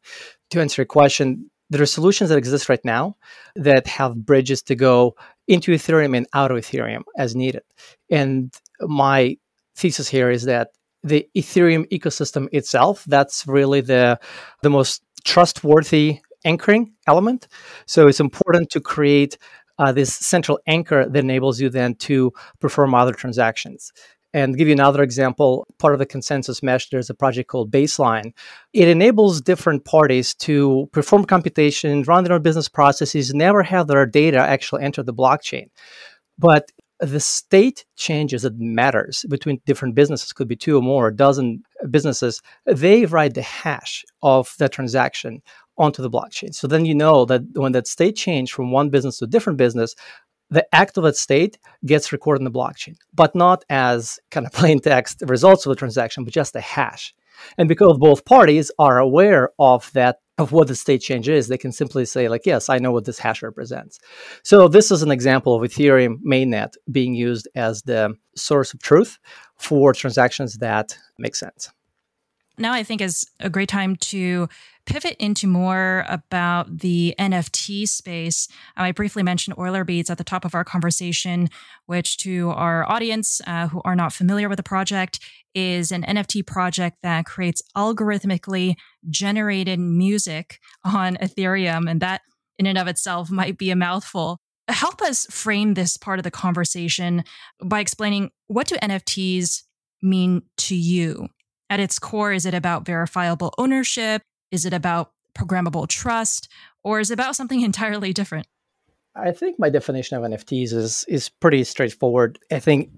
To 0.50 0.60
answer 0.60 0.82
your 0.82 0.86
question, 0.86 1.50
there 1.70 1.82
are 1.82 1.86
solutions 1.86 2.30
that 2.30 2.38
exist 2.38 2.68
right 2.68 2.84
now 2.84 3.16
that 3.54 3.86
have 3.86 4.26
bridges 4.26 4.62
to 4.62 4.74
go 4.74 5.14
into 5.46 5.72
Ethereum 5.72 6.16
and 6.16 6.26
out 6.32 6.50
of 6.50 6.56
Ethereum 6.58 7.02
as 7.16 7.36
needed. 7.36 7.62
And 8.10 8.52
my 8.80 9.36
thesis 9.76 10.08
here 10.08 10.30
is 10.30 10.44
that 10.44 10.68
the 11.04 11.28
Ethereum 11.36 11.86
ecosystem 11.90 12.48
itself. 12.50 13.04
That's 13.06 13.46
really 13.46 13.82
the 13.82 14.18
the 14.62 14.70
most 14.70 15.02
trustworthy 15.24 16.20
anchoring 16.44 16.94
element. 17.06 17.46
So 17.86 18.08
it's 18.08 18.20
important 18.20 18.70
to 18.70 18.80
create 18.80 19.38
uh, 19.78 19.92
this 19.92 20.12
central 20.12 20.58
anchor 20.66 21.08
that 21.08 21.18
enables 21.18 21.60
you 21.60 21.68
then 21.68 21.94
to 21.96 22.32
perform 22.60 22.94
other 22.94 23.12
transactions. 23.12 23.92
And 24.34 24.58
give 24.58 24.68
you 24.68 24.74
another 24.74 25.02
example, 25.02 25.66
part 25.78 25.94
of 25.94 25.98
the 25.98 26.06
ConsenSys 26.06 26.62
mesh, 26.62 26.90
there's 26.90 27.08
a 27.08 27.14
project 27.14 27.48
called 27.48 27.70
Baseline. 27.70 28.32
It 28.74 28.88
enables 28.88 29.40
different 29.40 29.86
parties 29.86 30.34
to 30.36 30.88
perform 30.92 31.24
computation, 31.24 32.02
run 32.02 32.24
their 32.24 32.34
own 32.34 32.42
business 32.42 32.68
processes, 32.68 33.32
never 33.32 33.62
have 33.62 33.86
their 33.86 34.04
data 34.04 34.38
actually 34.38 34.82
enter 34.82 35.02
the 35.02 35.14
blockchain. 35.14 35.68
But 36.38 36.70
the 37.00 37.20
state 37.20 37.84
changes 37.96 38.42
that 38.42 38.58
matters 38.58 39.24
between 39.28 39.60
different 39.64 39.94
businesses 39.94 40.32
could 40.32 40.48
be 40.48 40.56
two 40.56 40.76
or 40.76 40.82
more 40.82 41.08
a 41.08 41.14
dozen 41.14 41.62
businesses 41.90 42.42
they 42.66 43.06
write 43.06 43.34
the 43.34 43.42
hash 43.42 44.04
of 44.22 44.54
the 44.58 44.68
transaction 44.68 45.40
onto 45.78 46.02
the 46.02 46.10
blockchain 46.10 46.54
so 46.54 46.66
then 46.66 46.84
you 46.84 46.94
know 46.94 47.24
that 47.24 47.42
when 47.54 47.72
that 47.72 47.86
state 47.86 48.16
change 48.16 48.52
from 48.52 48.70
one 48.70 48.90
business 48.90 49.18
to 49.18 49.24
a 49.24 49.28
different 49.28 49.56
business 49.56 49.94
the 50.50 50.66
act 50.74 50.96
of 50.96 51.04
that 51.04 51.16
state 51.16 51.58
gets 51.84 52.12
recorded 52.12 52.40
in 52.40 52.44
the 52.44 52.58
blockchain 52.58 52.96
but 53.14 53.34
not 53.34 53.64
as 53.70 54.18
kind 54.30 54.46
of 54.46 54.52
plain 54.60 54.80
text 54.80 55.22
results 55.26 55.64
of 55.66 55.70
the 55.70 55.76
transaction 55.76 56.24
but 56.24 56.32
just 56.32 56.56
a 56.56 56.60
hash 56.60 57.14
and 57.56 57.68
because 57.68 57.98
both 57.98 58.24
parties 58.24 58.70
are 58.78 58.98
aware 58.98 59.50
of 59.58 59.90
that 59.92 60.18
of 60.38 60.52
what 60.52 60.68
the 60.68 60.74
state 60.74 61.02
change 61.02 61.28
is, 61.28 61.48
they 61.48 61.58
can 61.58 61.72
simply 61.72 62.04
say, 62.04 62.28
like, 62.28 62.46
yes, 62.46 62.68
I 62.68 62.78
know 62.78 62.92
what 62.92 63.04
this 63.04 63.18
hash 63.18 63.42
represents. 63.42 63.98
So 64.44 64.68
this 64.68 64.92
is 64.92 65.02
an 65.02 65.10
example 65.10 65.54
of 65.56 65.68
Ethereum 65.68 66.22
mainnet 66.24 66.74
being 66.90 67.14
used 67.14 67.48
as 67.56 67.82
the 67.82 68.14
source 68.36 68.72
of 68.72 68.80
truth 68.80 69.18
for 69.56 69.92
transactions 69.92 70.58
that 70.58 70.96
make 71.18 71.34
sense. 71.34 71.70
Now 72.56 72.72
I 72.72 72.82
think 72.82 73.00
is 73.00 73.26
a 73.40 73.50
great 73.50 73.68
time 73.68 73.96
to 73.96 74.48
pivot 74.88 75.16
into 75.18 75.46
more 75.46 76.06
about 76.08 76.78
the 76.78 77.14
NFT 77.18 77.86
space. 77.86 78.48
Um, 78.76 78.86
I 78.86 78.92
briefly 78.92 79.22
mentioned 79.22 79.56
Euler 79.58 79.84
Beats 79.84 80.08
at 80.08 80.16
the 80.16 80.24
top 80.24 80.46
of 80.46 80.54
our 80.54 80.64
conversation, 80.64 81.50
which 81.84 82.16
to 82.18 82.50
our 82.50 82.90
audience 82.90 83.42
uh, 83.46 83.68
who 83.68 83.82
are 83.84 83.94
not 83.94 84.14
familiar 84.14 84.48
with 84.48 84.56
the 84.56 84.62
project 84.62 85.20
is 85.54 85.92
an 85.92 86.04
NFT 86.04 86.46
project 86.46 86.96
that 87.02 87.26
creates 87.26 87.62
algorithmically 87.76 88.76
generated 89.10 89.78
music 89.78 90.58
on 90.84 91.16
Ethereum. 91.16 91.88
And 91.88 92.00
that 92.00 92.22
in 92.58 92.66
and 92.66 92.78
of 92.78 92.88
itself 92.88 93.30
might 93.30 93.58
be 93.58 93.70
a 93.70 93.76
mouthful. 93.76 94.38
Help 94.68 95.02
us 95.02 95.26
frame 95.26 95.74
this 95.74 95.98
part 95.98 96.18
of 96.18 96.22
the 96.22 96.30
conversation 96.30 97.24
by 97.62 97.80
explaining 97.80 98.30
what 98.46 98.66
do 98.66 98.76
NFTs 98.76 99.64
mean 100.02 100.42
to 100.56 100.74
you? 100.74 101.28
At 101.68 101.80
its 101.80 101.98
core, 101.98 102.32
is 102.32 102.46
it 102.46 102.54
about 102.54 102.86
verifiable 102.86 103.52
ownership? 103.58 104.22
Is 104.50 104.64
it 104.64 104.72
about 104.72 105.12
programmable 105.34 105.88
trust? 105.88 106.48
Or 106.82 107.00
is 107.00 107.10
it 107.10 107.14
about 107.14 107.36
something 107.36 107.60
entirely 107.70 108.12
different? 108.12 108.46
I 109.14 109.32
think 109.32 109.58
my 109.58 109.68
definition 109.68 110.16
of 110.16 110.30
NFTs 110.30 110.72
is 110.72 111.04
is 111.08 111.28
pretty 111.28 111.64
straightforward. 111.64 112.38
I 112.52 112.60
think 112.60 112.90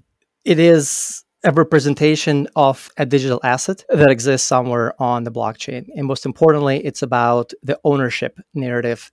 it 0.44 0.58
is 0.58 1.24
a 1.44 1.52
representation 1.52 2.46
of 2.54 2.90
a 2.98 3.06
digital 3.06 3.40
asset 3.42 3.84
that 3.88 4.10
exists 4.10 4.46
somewhere 4.46 5.00
on 5.00 5.24
the 5.24 5.30
blockchain. 5.30 5.86
And 5.96 6.06
most 6.06 6.26
importantly, 6.26 6.84
it's 6.84 7.02
about 7.02 7.52
the 7.62 7.80
ownership 7.84 8.38
narrative 8.52 9.10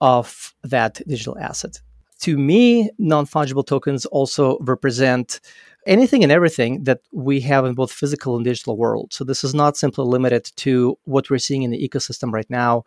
of 0.00 0.54
that 0.64 1.00
digital 1.06 1.38
asset. 1.38 1.80
To 2.22 2.36
me, 2.36 2.90
non 2.98 3.26
fungible 3.26 3.64
tokens 3.64 4.04
also 4.06 4.58
represent 4.60 5.40
anything 5.86 6.22
and 6.22 6.32
everything 6.32 6.84
that 6.84 7.00
we 7.12 7.40
have 7.40 7.64
in 7.64 7.74
both 7.74 7.92
physical 7.92 8.36
and 8.36 8.44
digital 8.44 8.76
world. 8.76 9.12
So 9.12 9.24
this 9.24 9.44
is 9.44 9.54
not 9.54 9.76
simply 9.76 10.04
limited 10.04 10.50
to 10.56 10.98
what 11.04 11.30
we're 11.30 11.38
seeing 11.38 11.62
in 11.62 11.70
the 11.70 11.88
ecosystem 11.88 12.32
right 12.32 12.48
now. 12.50 12.84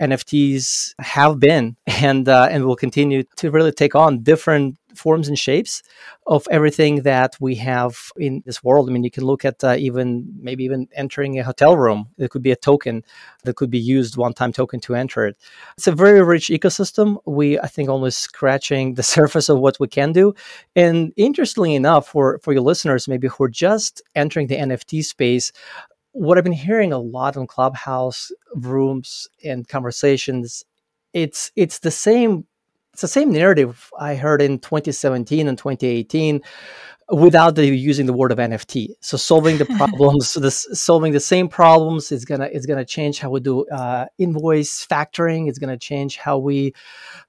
NFTs 0.00 0.94
have 0.98 1.38
been 1.40 1.76
and 1.86 2.28
uh, 2.28 2.48
and 2.50 2.64
will 2.64 2.76
continue 2.76 3.24
to 3.36 3.50
really 3.50 3.72
take 3.72 3.94
on 3.94 4.22
different 4.22 4.76
forms 4.98 5.28
and 5.28 5.38
shapes 5.38 5.82
of 6.26 6.46
everything 6.50 7.02
that 7.02 7.36
we 7.40 7.54
have 7.54 8.10
in 8.18 8.42
this 8.44 8.62
world. 8.62 8.88
I 8.88 8.92
mean, 8.92 9.04
you 9.04 9.10
can 9.10 9.24
look 9.24 9.44
at 9.44 9.62
uh, 9.62 9.76
even 9.78 10.34
maybe 10.40 10.64
even 10.64 10.88
entering 10.92 11.38
a 11.38 11.44
hotel 11.44 11.76
room. 11.76 12.08
It 12.18 12.30
could 12.30 12.42
be 12.42 12.50
a 12.50 12.56
token 12.56 13.04
that 13.44 13.56
could 13.56 13.70
be 13.70 13.78
used 13.78 14.16
one 14.16 14.34
time 14.34 14.52
token 14.52 14.80
to 14.80 14.94
enter 14.94 15.26
it. 15.26 15.36
It's 15.76 15.86
a 15.86 15.92
very 15.92 16.22
rich 16.22 16.48
ecosystem. 16.48 17.18
We, 17.24 17.58
I 17.58 17.68
think, 17.68 17.88
only 17.88 18.10
scratching 18.10 18.94
the 18.98 19.02
surface 19.02 19.48
of 19.48 19.58
what 19.58 19.78
we 19.80 19.88
can 19.88 20.12
do. 20.12 20.34
And 20.76 21.12
interestingly 21.16 21.74
enough, 21.74 22.08
for, 22.08 22.40
for 22.42 22.52
your 22.52 22.62
listeners, 22.62 23.08
maybe 23.08 23.28
who 23.28 23.44
are 23.44 23.48
just 23.48 24.02
entering 24.14 24.48
the 24.48 24.56
NFT 24.56 25.04
space, 25.04 25.52
what 26.18 26.36
I've 26.36 26.44
been 26.44 26.52
hearing 26.52 26.92
a 26.92 26.98
lot 26.98 27.36
in 27.36 27.46
clubhouse 27.46 28.32
rooms 28.54 29.28
and 29.44 29.68
conversations, 29.68 30.64
it's 31.12 31.52
it's 31.54 31.78
the 31.78 31.92
same 31.92 32.44
it's 32.92 33.02
the 33.02 33.08
same 33.08 33.30
narrative 33.30 33.90
I 34.00 34.16
heard 34.16 34.42
in 34.42 34.58
2017 34.58 35.46
and 35.46 35.56
2018 35.56 36.40
without 37.10 37.54
the, 37.54 37.66
using 37.66 38.06
the 38.06 38.12
word 38.12 38.32
of 38.32 38.38
NFT. 38.38 38.90
So 39.00 39.16
solving 39.16 39.58
the 39.58 39.64
problems, 39.76 40.34
this, 40.34 40.66
solving 40.72 41.12
the 41.12 41.20
same 41.20 41.48
problems 41.48 42.12
is 42.12 42.24
gonna 42.24 42.46
is 42.46 42.66
gonna 42.66 42.84
change 42.84 43.18
how 43.18 43.30
we 43.30 43.40
do 43.40 43.66
uh, 43.68 44.06
invoice 44.18 44.86
factoring. 44.86 45.48
It's 45.48 45.58
gonna 45.58 45.78
change 45.78 46.16
how 46.16 46.38
we, 46.38 46.74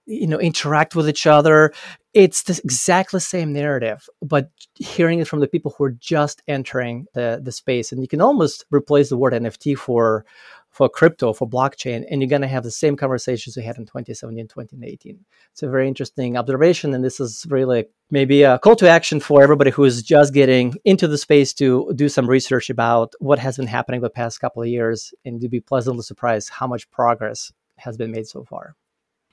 you 0.06 0.28
know, 0.28 0.40
interact 0.40 0.96
with 0.96 1.08
each 1.08 1.28
other. 1.28 1.74
It's 2.14 2.44
the 2.44 2.60
exactly 2.64 3.20
same 3.20 3.54
narrative, 3.54 4.10
but 4.22 4.50
hearing 4.76 5.20
it 5.20 5.28
from 5.28 5.42
the 5.42 5.48
people 5.48 5.76
who 5.78 5.84
are 5.84 5.92
just 5.92 6.42
entering 6.48 7.06
the 7.14 7.40
the 7.42 7.52
space, 7.52 7.92
and 7.92 8.02
you 8.02 8.08
can 8.08 8.22
almost 8.22 8.66
replace 8.72 9.10
the 9.10 9.18
word 9.18 9.34
NFT 9.34 9.78
for 9.78 10.26
for 10.72 10.88
crypto, 10.88 11.34
for 11.34 11.50
blockchain, 11.50 12.06
and 12.10 12.22
you're 12.22 12.30
going 12.30 12.42
to 12.42 12.48
have 12.48 12.64
the 12.64 12.72
same 12.72 12.96
conversations 12.96 13.58
we 13.58 13.64
had 13.64 13.78
in 13.78 13.86
2017, 13.86 14.48
2018. 14.48 15.20
It's 15.52 15.64
a 15.64 15.70
very 15.70 15.88
interesting 15.88 16.38
observation, 16.38 16.94
and 16.94 17.04
this 17.04 17.20
is 17.20 17.46
really 17.50 17.86
maybe 18.12 18.44
a 18.44 18.60
call 18.60 18.76
to 18.78 18.88
action 18.90 19.20
for 19.20 19.42
everybody 19.42 19.72
who 19.72 19.84
is 19.84 20.04
just 20.04 20.34
getting 20.34 20.76
into 20.86 21.08
the 21.08 21.18
space 21.18 21.54
to 21.56 21.92
do 21.96 22.08
some 22.08 22.30
research 22.30 22.70
about 22.70 23.14
what 23.20 23.40
has 23.40 23.58
been 23.58 23.68
happening 23.68 24.02
the 24.02 24.10
past 24.10 24.40
couple 24.40 24.62
of 24.62 24.68
years, 24.68 25.14
and 25.26 25.42
to 25.42 25.50
be 25.50 25.60
pleasantly 25.60 26.04
surprised 26.04 26.50
how 26.50 26.68
much 26.68 26.90
progress 26.92 27.52
has 27.78 27.98
been 27.98 28.12
made 28.12 28.28
so 28.28 28.44
far. 28.44 28.76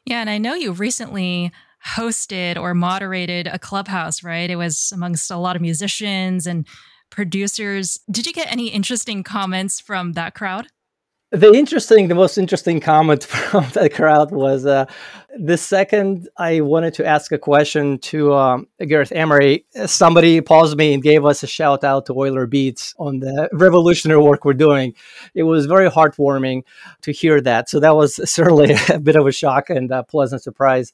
Yeah, 0.06 0.20
and 0.20 0.30
I 0.30 0.38
know 0.38 0.54
you 0.54 0.72
recently 0.72 1.52
hosted 1.84 2.56
or 2.56 2.74
moderated 2.74 3.46
a 3.46 3.58
clubhouse, 3.58 4.22
right? 4.22 4.48
It 4.48 4.56
was 4.56 4.92
amongst 4.92 5.30
a 5.30 5.36
lot 5.36 5.56
of 5.56 5.62
musicians 5.62 6.46
and 6.46 6.66
producers. 7.10 8.00
Did 8.10 8.26
you 8.26 8.32
get 8.32 8.50
any 8.50 8.68
interesting 8.68 9.22
comments 9.22 9.80
from 9.80 10.12
that 10.12 10.34
crowd? 10.34 10.68
The 11.36 11.52
interesting, 11.52 12.08
the 12.08 12.14
most 12.14 12.38
interesting 12.38 12.80
comment 12.80 13.24
from 13.50 13.66
the 13.74 13.90
crowd 13.90 14.30
was 14.30 14.64
uh, 14.64 14.86
the 15.38 15.56
second 15.56 16.28
I 16.36 16.62
wanted 16.62 16.94
to 16.94 17.06
ask 17.06 17.30
a 17.30 17.38
question 17.38 17.98
to 17.98 18.34
um, 18.34 18.68
Gareth 18.80 19.12
Emery, 19.12 19.66
somebody 19.86 20.40
paused 20.40 20.78
me 20.78 20.94
and 20.94 21.02
gave 21.02 21.24
us 21.26 21.42
a 21.42 21.46
shout 21.46 21.84
out 21.84 22.06
to 22.06 22.18
Euler 22.18 22.46
Beats 22.46 22.94
on 22.98 23.20
the 23.20 23.48
revolutionary 23.52 24.22
work 24.22 24.44
we're 24.44 24.54
doing. 24.54 24.94
It 25.34 25.42
was 25.42 25.66
very 25.66 25.90
heartwarming 25.90 26.62
to 27.02 27.12
hear 27.12 27.40
that. 27.42 27.68
So 27.68 27.80
that 27.80 27.94
was 27.94 28.14
certainly 28.30 28.74
a 28.88 28.98
bit 28.98 29.16
of 29.16 29.26
a 29.26 29.32
shock 29.32 29.68
and 29.68 29.90
a 29.90 30.02
pleasant 30.04 30.42
surprise 30.42 30.92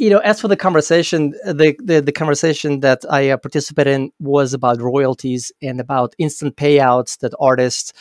you 0.00 0.08
know, 0.08 0.18
as 0.20 0.40
for 0.40 0.48
the 0.48 0.56
conversation, 0.56 1.32
the 1.44 1.76
the, 1.78 2.00
the 2.00 2.10
conversation 2.10 2.80
that 2.80 3.04
I 3.10 3.28
uh, 3.28 3.36
participated 3.36 3.92
in 3.92 4.12
was 4.18 4.54
about 4.54 4.80
royalties 4.80 5.52
and 5.60 5.78
about 5.78 6.14
instant 6.16 6.56
payouts 6.56 7.18
that 7.18 7.34
artists 7.38 7.92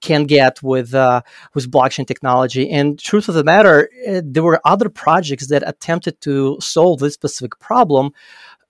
can 0.00 0.24
get 0.24 0.60
with 0.64 0.94
uh, 0.94 1.22
with 1.54 1.70
blockchain 1.70 2.08
technology. 2.08 2.68
And 2.68 2.98
truth 2.98 3.28
of 3.28 3.36
the 3.36 3.44
matter, 3.44 3.88
uh, 4.08 4.20
there 4.24 4.42
were 4.42 4.60
other 4.64 4.88
projects 4.88 5.46
that 5.46 5.62
attempted 5.64 6.20
to 6.22 6.58
solve 6.60 6.98
this 6.98 7.14
specific 7.14 7.60
problem 7.60 8.10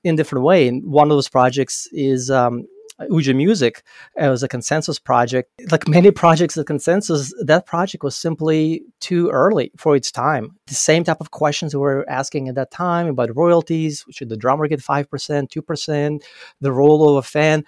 in 0.05 0.17
different 0.17 0.45
way. 0.45 0.69
And 0.69 0.85
one 0.85 1.11
of 1.11 1.17
those 1.17 1.31
projects 1.31 1.89
is 1.91 2.31
um, 2.31 2.67
Ujo 3.01 3.35
Music. 3.35 3.83
It 4.17 4.29
was 4.29 4.43
a 4.43 4.49
ConsenSys 4.49 5.03
project. 5.03 5.51
Like 5.71 5.89
many 5.89 6.11
projects 6.11 6.57
of 6.57 6.67
ConsenSys, 6.67 7.33
that 7.45 7.67
project 7.67 8.05
was 8.05 8.17
simply 8.17 8.83
too 9.01 9.31
early 9.31 9.73
for 9.77 9.97
its 9.97 10.13
time. 10.13 10.57
The 10.67 10.75
same 10.75 11.05
type 11.05 11.21
of 11.21 11.31
questions 11.31 11.75
we 11.75 11.81
were 11.81 12.09
asking 12.09 12.49
at 12.49 12.55
that 12.55 12.71
time 12.71 13.09
about 13.09 13.37
royalties. 13.37 14.05
Should 14.11 14.29
the 14.29 14.37
drummer 14.37 14.69
get 14.69 14.81
5%, 14.81 15.07
2%, 15.09 16.23
the 16.61 16.73
role 16.73 17.11
of 17.11 17.25
a 17.25 17.27
fan? 17.27 17.65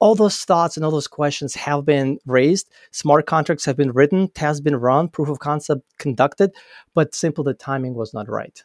all 0.00 0.14
those 0.14 0.44
thoughts 0.44 0.76
and 0.76 0.84
all 0.84 0.90
those 0.90 1.06
questions 1.06 1.54
have 1.54 1.84
been 1.84 2.18
raised. 2.24 2.70
Smart 2.90 3.26
contracts 3.26 3.66
have 3.66 3.76
been 3.76 3.92
written, 3.92 4.28
tests 4.30 4.60
been 4.60 4.76
run, 4.76 5.08
proof 5.08 5.28
of 5.28 5.38
concept 5.38 5.82
conducted, 5.98 6.52
but 6.94 7.14
simply 7.14 7.44
the 7.44 7.52
timing 7.52 7.94
was 7.94 8.14
not 8.14 8.26
right. 8.26 8.64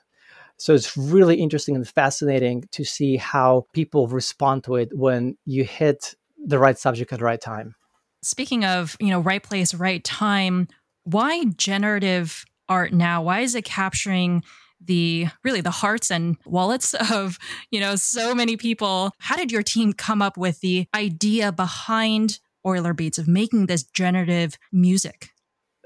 So 0.58 0.74
it's 0.74 0.96
really 0.96 1.36
interesting 1.36 1.76
and 1.76 1.88
fascinating 1.88 2.63
to 2.72 2.84
see 2.84 3.18
how 3.18 3.68
people 3.74 4.08
respond 4.08 4.63
to 4.65 4.76
it 4.76 4.89
when 4.94 5.38
you 5.46 5.63
hit 5.63 6.15
the 6.38 6.60
right 6.60 6.78
subject 6.78 7.12
at 7.12 7.20
the 7.20 7.26
right 7.26 7.41
time. 7.41 7.76
Speaking 8.24 8.65
of, 8.65 8.96
you 9.00 9.10
know, 9.10 9.20
right 9.20 9.44
place, 9.44 9.74
right 9.74 10.04
time, 10.04 10.68
why 11.04 11.46
generative 11.58 12.46
art 12.68 12.94
now? 12.94 13.22
Why 13.22 13.41
is 13.41 13.56
it 13.56 13.65
capturing 13.65 14.44
the 14.82 15.28
really 15.44 15.62
the 15.62 15.72
hearts 15.72 16.12
and 16.12 16.38
wallets 16.46 16.94
of 17.12 17.38
you 17.72 17.80
know 17.80 17.96
so 17.96 18.36
many 18.36 18.58
people 18.58 19.12
how 19.20 19.36
did 19.36 19.52
your 19.52 19.63
team 19.63 19.94
come 19.94 20.22
up 20.22 20.38
with 20.38 20.60
the 20.60 20.86
idea 20.94 21.52
behind 21.52 22.39
euler 22.65 22.94
beats 22.94 23.18
of 23.18 23.28
making 23.28 23.65
this 23.65 23.84
generative 23.84 24.58
music 24.72 25.30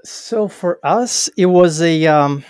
so 0.03 0.47
for 0.47 0.79
us 0.83 1.29
it 1.37 1.45
was 1.45 1.81
a 1.81 2.07
um 2.07 2.43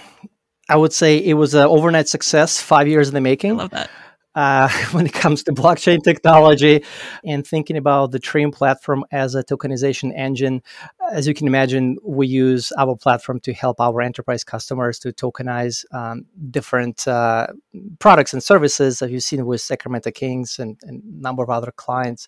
i 0.70 0.76
would 0.76 0.94
say 0.94 1.18
it 1.18 1.34
was 1.34 1.54
an 1.54 1.68
overnight 1.68 2.08
success 2.08 2.62
five 2.62 2.88
years 2.88 3.08
in 3.08 3.14
the 3.14 3.22
making 3.22 3.52
i 3.52 3.56
love 3.56 3.72
that 3.72 3.90
uh, 4.36 4.70
when 4.92 5.06
it 5.06 5.14
comes 5.14 5.44
to 5.44 5.52
blockchain 5.52 6.02
technology 6.04 6.84
and 7.26 7.46
thinking 7.46 7.78
about 7.78 8.12
the 8.12 8.20
Treum 8.20 8.52
platform 8.52 9.04
as 9.12 9.36
a 9.36 9.44
tokenization 9.44 10.12
engine. 10.16 10.62
As 11.12 11.28
you 11.28 11.34
can 11.34 11.48
imagine, 11.48 11.98
we 12.04 12.28
use 12.28 12.72
our 12.78 12.96
platform 12.96 13.40
to 13.42 13.54
help 13.54 13.80
our 13.82 14.02
enterprise 14.02 14.44
customers 14.44 15.00
to 15.00 15.12
tokenize 15.12 15.84
um, 15.94 16.26
different 16.52 17.08
uh, 17.08 17.48
products 18.00 18.34
and 18.34 18.44
services, 18.44 19.02
as 19.02 19.12
you've 19.12 19.24
seen 19.24 19.46
with 19.46 19.62
Sacramento 19.62 20.12
Kings 20.12 20.60
and, 20.60 20.78
and, 20.84 21.04
a 21.04 21.22
number 21.22 21.44
of 21.44 21.50
other 21.50 21.72
clients. 21.76 22.28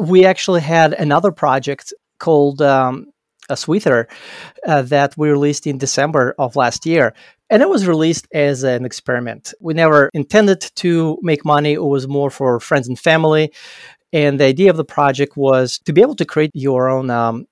We 0.00 0.24
actually 0.24 0.60
had 0.60 0.92
another 0.94 1.32
project 1.32 1.92
called 2.18 2.62
um, 2.62 3.12
a 3.48 3.56
Sweeter 3.56 4.08
uh, 4.66 4.82
that 4.82 5.16
we 5.16 5.30
released 5.30 5.66
in 5.66 5.78
December 5.78 6.34
of 6.38 6.56
last 6.56 6.86
year. 6.86 7.14
And 7.48 7.62
it 7.62 7.68
was 7.68 7.86
released 7.86 8.26
as 8.32 8.64
an 8.64 8.84
experiment. 8.84 9.54
We 9.60 9.74
never 9.74 10.10
intended 10.12 10.60
to 10.76 11.18
make 11.22 11.44
money, 11.44 11.74
it 11.74 11.82
was 11.82 12.08
more 12.08 12.30
for 12.30 12.58
friends 12.60 12.88
and 12.88 12.98
family. 12.98 13.52
And 14.12 14.40
the 14.40 14.44
idea 14.44 14.70
of 14.70 14.76
the 14.76 14.84
project 14.84 15.36
was 15.36 15.78
to 15.80 15.92
be 15.92 16.00
able 16.00 16.16
to 16.16 16.24
create 16.24 16.50
your 16.54 16.88
own 16.88 17.10
um, 17.10 17.46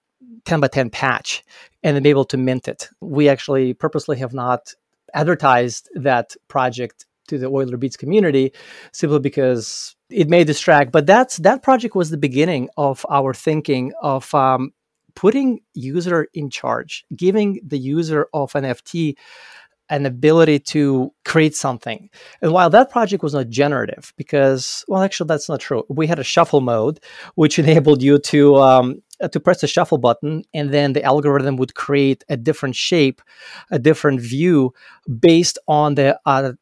10 0.44 0.60
by 0.60 0.68
10 0.68 0.90
patch 0.90 1.42
and 1.82 1.94
then 1.94 2.02
be 2.02 2.10
able 2.10 2.24
to 2.26 2.36
mint 2.36 2.68
it. 2.68 2.88
We 3.00 3.28
actually 3.28 3.74
purposely 3.74 4.18
have 4.18 4.32
not 4.32 4.74
advertised 5.12 5.88
that 5.94 6.34
project 6.48 7.06
to 7.28 7.38
the 7.38 7.46
Euler 7.46 7.76
Beats 7.76 7.96
community 7.96 8.52
simply 8.92 9.20
because 9.20 9.96
it 10.10 10.28
may 10.28 10.44
distract. 10.44 10.92
But 10.92 11.06
that's 11.06 11.38
that 11.38 11.62
project 11.62 11.94
was 11.94 12.10
the 12.10 12.16
beginning 12.16 12.68
of 12.76 13.06
our 13.08 13.32
thinking 13.32 13.92
of 14.02 14.34
um, 14.34 14.72
putting 15.14 15.60
user 15.74 16.28
in 16.34 16.50
charge, 16.50 17.04
giving 17.16 17.60
the 17.64 17.78
user 17.78 18.28
of 18.32 18.52
NFT 18.52 19.16
an 19.90 20.06
ability 20.06 20.58
to 20.58 21.12
create 21.24 21.54
something. 21.54 22.08
And 22.40 22.52
while 22.52 22.70
that 22.70 22.90
project 22.90 23.22
was 23.22 23.34
not 23.34 23.48
generative, 23.48 24.12
because 24.16 24.84
well, 24.88 25.02
actually 25.02 25.28
that's 25.28 25.48
not 25.48 25.60
true. 25.60 25.84
We 25.88 26.06
had 26.06 26.18
a 26.18 26.24
shuffle 26.24 26.60
mode, 26.60 27.00
which 27.34 27.58
enabled 27.62 28.02
you 28.02 28.18
to 28.18 28.56
um, 28.56 29.02
to 29.30 29.40
press 29.40 29.60
the 29.60 29.66
shuffle 29.66 29.98
button, 29.98 30.44
and 30.54 30.72
then 30.72 30.94
the 30.94 31.02
algorithm 31.02 31.56
would 31.56 31.74
create 31.74 32.24
a 32.28 32.36
different 32.36 32.76
shape, 32.76 33.20
a 33.70 33.78
different 33.78 34.20
view 34.20 34.72
based 35.20 35.58
on 35.68 35.96
the 35.96 36.18
uh, 36.24 36.52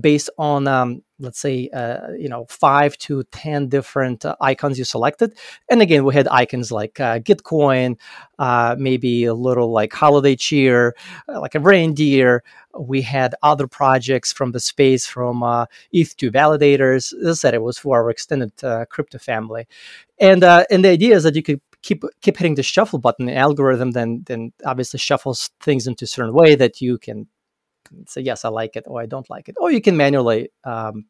based 0.00 0.30
on 0.38 0.68
um, 0.68 1.02
let's 1.22 1.38
say 1.38 1.68
uh, 1.72 2.12
you 2.18 2.28
know 2.28 2.44
five 2.48 2.96
to 2.98 3.22
ten 3.24 3.68
different 3.68 4.24
uh, 4.24 4.36
icons 4.40 4.78
you 4.78 4.84
selected. 4.84 5.34
And 5.70 5.80
again 5.80 6.04
we 6.04 6.14
had 6.14 6.28
icons 6.28 6.70
like 6.70 7.00
uh, 7.00 7.20
gitcoin 7.20 7.98
uh, 8.38 8.76
maybe 8.78 9.24
a 9.24 9.34
little 9.34 9.70
like 9.72 9.92
holiday 9.92 10.36
cheer 10.36 10.94
uh, 11.28 11.40
like 11.40 11.54
a 11.54 11.60
reindeer. 11.60 12.42
We 12.78 13.02
had 13.02 13.34
other 13.42 13.66
projects 13.66 14.32
from 14.32 14.52
the 14.52 14.60
space 14.60 15.06
from 15.06 15.42
uh, 15.42 15.66
eth2 15.94 16.30
validators. 16.30 17.12
As 17.14 17.28
i 17.28 17.32
said 17.34 17.54
it 17.54 17.62
was 17.62 17.78
for 17.78 18.02
our 18.02 18.10
extended 18.10 18.52
crypto 18.90 19.18
family. 19.18 19.66
And 20.18 20.44
and 20.44 20.84
the 20.84 20.90
idea 20.90 21.16
is 21.16 21.22
that 21.22 21.36
you 21.36 21.42
could 21.42 21.60
keep 21.82 22.04
keep 22.20 22.36
hitting 22.36 22.54
the 22.54 22.62
shuffle 22.62 22.98
button 22.98 23.26
the 23.26 23.36
algorithm 23.36 23.90
then 23.90 24.22
then 24.26 24.52
obviously 24.64 24.98
shuffles 24.98 25.50
things 25.60 25.86
into 25.86 26.04
a 26.04 26.08
certain 26.08 26.32
way 26.32 26.54
that 26.54 26.80
you 26.80 26.96
can 26.96 27.26
say 28.06 28.20
yes 28.20 28.44
i 28.44 28.48
like 28.48 28.76
it 28.76 28.84
or 28.86 29.00
i 29.00 29.06
don't 29.06 29.30
like 29.30 29.48
it 29.48 29.56
or 29.60 29.70
you 29.70 29.80
can 29.80 29.96
manually 29.96 30.50
um, 30.64 31.06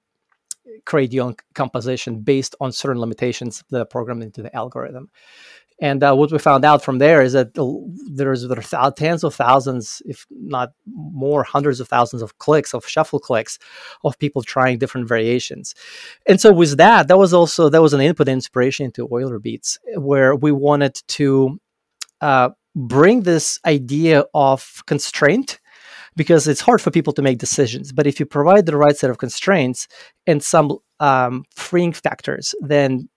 create 0.84 1.12
your 1.12 1.26
own 1.26 1.36
composition 1.54 2.20
based 2.20 2.54
on 2.60 2.72
certain 2.72 3.00
limitations 3.00 3.60
of 3.60 3.66
the 3.68 3.86
program 3.86 4.22
into 4.22 4.42
the 4.42 4.54
algorithm 4.54 5.10
And 5.80 6.02
uh, 6.04 6.14
what 6.14 6.30
we 6.30 6.38
found 6.38 6.64
out 6.64 6.84
from 6.84 6.98
there 6.98 7.22
is 7.22 7.32
that 7.32 7.54
there's 8.14 8.46
there 8.46 8.62
are 8.74 8.92
tens 8.92 9.24
of 9.24 9.34
thousands, 9.34 10.00
if 10.06 10.26
not 10.30 10.70
more, 10.86 11.42
hundreds 11.42 11.80
of 11.80 11.88
thousands 11.88 12.22
of 12.22 12.38
clicks, 12.38 12.72
of 12.72 12.86
shuffle 12.86 13.18
clicks, 13.18 13.58
of 14.04 14.16
people 14.18 14.42
trying 14.42 14.78
different 14.78 15.08
variations. 15.08 15.74
And 16.28 16.40
so 16.40 16.52
with 16.52 16.76
that, 16.76 17.08
that 17.08 17.18
was 17.18 17.34
also 17.34 17.68
that 17.68 17.82
was 17.82 17.94
an 17.94 18.00
input 18.00 18.28
inspiration 18.28 18.86
into 18.86 19.08
Euler 19.12 19.40
Beats, 19.40 19.80
where 19.96 20.36
we 20.36 20.52
wanted 20.52 20.94
to 21.08 21.58
uh, 22.20 22.50
bring 22.76 23.22
this 23.22 23.58
idea 23.66 24.24
of 24.34 24.82
constraint 24.86 25.58
because 26.16 26.48
it's 26.48 26.60
hard 26.60 26.80
for 26.80 26.90
people 26.90 27.12
to 27.14 27.22
make 27.22 27.38
decisions. 27.38 27.92
But 27.92 28.06
if 28.06 28.20
you 28.20 28.26
provide 28.26 28.66
the 28.66 28.76
right 28.76 28.96
set 28.96 29.10
of 29.10 29.18
constraints 29.18 29.88
and 30.26 30.42
some 30.42 30.78
um, 31.00 31.44
freeing 31.54 31.92
factors, 31.92 32.54
then 32.60 33.08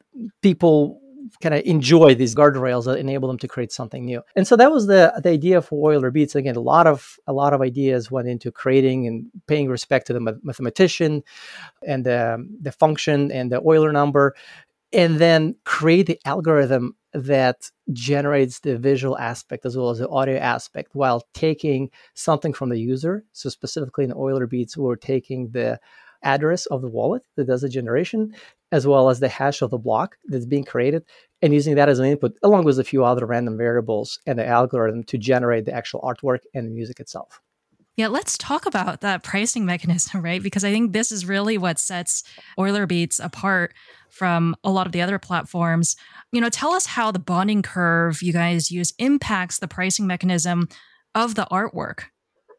people 0.42 1.02
kind 1.42 1.56
of 1.56 1.62
enjoy 1.66 2.16
these 2.16 2.36
guardrails 2.36 2.86
that 2.86 3.00
enable 3.00 3.28
them 3.28 3.38
to 3.40 3.48
create 3.48 3.72
something 3.72 4.06
new. 4.06 4.22
And 4.36 4.48
so 4.48 4.56
that 4.56 4.72
was 4.72 4.88
the 4.88 5.14
the 5.22 5.30
idea 5.30 5.62
for 5.62 5.92
Euler 5.92 6.12
Beats. 6.12 6.36
Again, 6.36 6.56
a 6.56 6.62
lot 6.62 6.88
of 6.88 7.18
a 7.28 7.34
lot 7.34 7.54
of 7.54 7.62
ideas 7.62 8.12
went 8.12 8.28
into 8.28 8.52
creating 8.52 9.08
and 9.08 9.28
paying 9.48 9.70
respect 9.70 10.08
to 10.08 10.14
the 10.14 10.40
mathematician 10.44 11.24
and 11.86 12.06
the, 12.06 12.48
the 12.62 12.72
function 12.72 13.32
and 13.32 13.52
the 13.52 13.62
Euler 13.62 13.92
number, 13.92 14.36
and 14.96 15.20
then 15.20 15.56
create 15.66 16.08
the 16.08 16.20
algorithm 16.26 16.96
that 17.14 17.70
generates 17.92 18.62
the 18.62 18.78
visual 18.78 19.18
aspect 19.18 19.66
as 19.66 19.78
well 19.78 19.90
as 19.90 20.00
the 20.00 20.08
audio 20.10 20.38
aspect 20.38 20.92
while 20.94 21.22
taking 21.34 21.90
something 22.14 22.54
from 22.54 22.70
the 22.70 22.80
user. 22.80 23.26
So 23.34 23.50
specifically 23.50 24.06
in 24.06 24.14
Euler 24.14 24.48
Beats, 24.48 24.78
we're 24.78 24.96
taking 24.96 25.50
the 25.52 25.80
address 26.24 26.66
of 26.68 26.82
the 26.82 26.90
wallet 26.90 27.24
that 27.36 27.46
does 27.46 27.62
the 27.62 27.70
generation, 27.70 28.34
as 28.72 28.88
well 28.88 29.10
as 29.10 29.20
the 29.20 29.28
hash 29.28 29.62
of 29.62 29.70
the 29.70 29.78
block 29.78 30.16
that's 30.26 30.46
being 30.46 30.64
created, 30.64 31.04
and 31.42 31.54
using 31.54 31.76
that 31.76 31.90
as 31.90 32.00
an 32.00 32.06
input, 32.06 32.34
along 32.42 32.64
with 32.64 32.80
a 32.80 32.84
few 32.84 33.04
other 33.04 33.26
random 33.26 33.58
variables 33.58 34.20
and 34.26 34.40
the 34.40 34.48
algorithm 34.48 35.04
to 35.04 35.18
generate 35.18 35.66
the 35.66 35.74
actual 35.74 36.02
artwork 36.02 36.40
and 36.54 36.66
the 36.66 36.72
music 36.72 37.00
itself. 37.00 37.42
Yeah, 37.98 38.08
let's 38.08 38.38
talk 38.38 38.66
about 38.66 39.02
that 39.02 39.24
pricing 39.24 39.66
mechanism, 39.66 40.22
right? 40.22 40.44
Because 40.44 40.64
I 40.64 40.72
think 40.72 40.92
this 40.92 41.12
is 41.12 41.26
really 41.26 41.58
what 41.58 41.80
sets 41.80 42.24
Euler 42.60 42.86
Beats 42.86 43.20
apart 43.20 43.74
from 44.10 44.56
a 44.64 44.72
lot 44.72 44.86
of 44.86 44.92
the 44.92 45.02
other 45.02 45.18
platforms. 45.18 45.96
You 46.32 46.42
know, 46.42 46.50
tell 46.50 46.74
us 46.74 46.86
how 46.86 47.12
the 47.12 47.20
bonding 47.20 47.62
curve 47.62 48.22
you 48.22 48.34
guys 48.34 48.72
use 48.72 48.94
impacts 49.00 49.60
the 49.60 49.68
pricing 49.68 50.08
mechanism 50.08 50.68
of 51.14 51.36
the 51.36 51.48
artwork. 51.52 52.04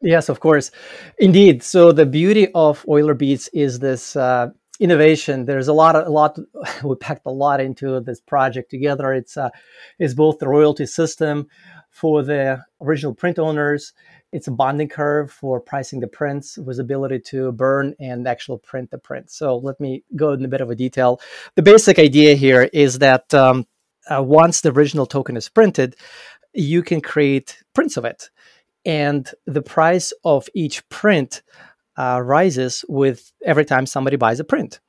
Yes, 0.01 0.29
of 0.29 0.39
course. 0.39 0.71
Indeed. 1.19 1.63
So 1.63 1.91
the 1.91 2.05
beauty 2.05 2.51
of 2.53 2.85
Euler 2.89 3.15
Beats 3.15 3.47
is 3.49 3.79
this 3.79 4.15
uh, 4.15 4.49
innovation. 4.79 5.45
There's 5.45 5.67
a 5.67 5.73
lot 5.73 5.95
of 5.95 6.07
a 6.07 6.09
lot 6.09 6.37
we 6.83 6.95
packed 6.95 7.25
a 7.25 7.31
lot 7.31 7.59
into 7.59 7.99
this 7.99 8.21
project 8.21 8.69
together. 8.69 9.13
It's 9.13 9.37
uh, 9.37 9.49
it's 9.99 10.13
both 10.13 10.39
the 10.39 10.47
royalty 10.47 10.85
system 10.85 11.47
for 11.89 12.21
the 12.21 12.63
original 12.81 13.15
print 13.15 13.39
owners 13.39 13.93
it's 14.37 14.47
a 14.47 14.51
bonding 14.51 14.87
curve 14.87 15.31
for 15.31 15.59
pricing 15.59 15.99
the 15.99 16.07
prints 16.07 16.59
with 16.59 16.79
ability 16.79 17.19
to 17.19 17.51
burn 17.51 17.95
and 17.99 18.27
actual 18.27 18.59
print 18.59 18.91
the 18.91 18.99
print. 18.99 19.31
So 19.31 19.57
let 19.57 19.79
me 19.79 20.03
go 20.15 20.31
in 20.33 20.45
a 20.45 20.47
bit 20.47 20.61
of 20.61 20.69
a 20.69 20.75
detail. 20.75 21.19
The 21.55 21.63
basic 21.63 21.97
idea 21.97 22.35
here 22.35 22.69
is 22.71 22.99
that 22.99 23.33
um, 23.33 23.65
uh, 24.09 24.21
once 24.21 24.61
the 24.61 24.71
original 24.71 25.07
token 25.07 25.35
is 25.35 25.49
printed, 25.49 25.95
you 26.53 26.83
can 26.83 27.01
create 27.01 27.63
prints 27.73 27.97
of 27.97 28.05
it. 28.05 28.29
And 28.85 29.29
the 29.47 29.63
price 29.63 30.13
of 30.23 30.47
each 30.53 30.87
print 30.89 31.41
uh, 31.97 32.21
rises 32.23 32.85
with 32.87 33.31
every 33.43 33.65
time 33.65 33.87
somebody 33.87 34.17
buys 34.17 34.39
a 34.39 34.43
print. 34.43 34.79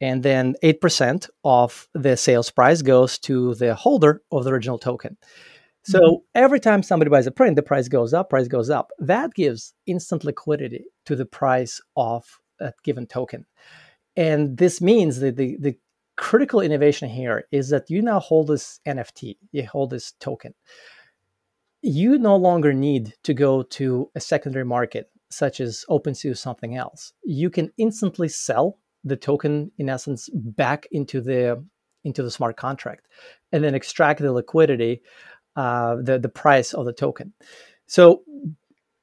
And 0.00 0.22
then 0.22 0.56
8% 0.64 1.30
of 1.44 1.88
the 1.94 2.16
sales 2.16 2.50
price 2.50 2.82
goes 2.82 3.18
to 3.20 3.54
the 3.54 3.76
holder 3.76 4.22
of 4.32 4.42
the 4.42 4.50
original 4.50 4.78
token. 4.78 5.16
So 5.84 6.00
mm-hmm. 6.00 6.16
every 6.34 6.60
time 6.60 6.82
somebody 6.82 7.10
buys 7.10 7.26
a 7.26 7.30
print, 7.30 7.56
the 7.56 7.62
price 7.62 7.88
goes 7.88 8.12
up, 8.12 8.30
price 8.30 8.48
goes 8.48 8.70
up. 8.70 8.90
That 8.98 9.32
gives 9.34 9.74
instant 9.86 10.24
liquidity 10.24 10.84
to 11.06 11.16
the 11.16 11.26
price 11.26 11.80
of 11.96 12.24
a 12.60 12.72
given 12.84 13.06
token. 13.06 13.46
And 14.16 14.58
this 14.58 14.80
means 14.80 15.20
that 15.20 15.36
the, 15.36 15.56
the 15.58 15.76
critical 16.16 16.60
innovation 16.60 17.08
here 17.08 17.44
is 17.50 17.70
that 17.70 17.88
you 17.88 18.02
now 18.02 18.20
hold 18.20 18.48
this 18.48 18.80
NFT, 18.86 19.36
you 19.52 19.66
hold 19.66 19.90
this 19.90 20.12
token. 20.20 20.54
You 21.82 22.18
no 22.18 22.36
longer 22.36 22.74
need 22.74 23.14
to 23.24 23.32
go 23.32 23.62
to 23.62 24.10
a 24.14 24.20
secondary 24.20 24.66
market 24.66 25.10
such 25.30 25.60
as 25.60 25.84
OpenSea 25.88 26.32
or 26.32 26.34
something 26.34 26.76
else. 26.76 27.14
You 27.24 27.48
can 27.48 27.70
instantly 27.78 28.28
sell 28.28 28.78
the 29.04 29.16
token 29.16 29.72
in 29.78 29.88
essence 29.88 30.28
back 30.34 30.86
into 30.92 31.20
the 31.20 31.64
into 32.04 32.22
the 32.22 32.30
smart 32.30 32.56
contract 32.56 33.06
and 33.52 33.62
then 33.62 33.74
extract 33.74 34.20
the 34.20 34.32
liquidity 34.32 35.02
uh, 35.56 35.96
the 35.96 36.18
the 36.18 36.28
price 36.28 36.72
of 36.72 36.84
the 36.86 36.92
token. 36.92 37.32
So 37.86 38.22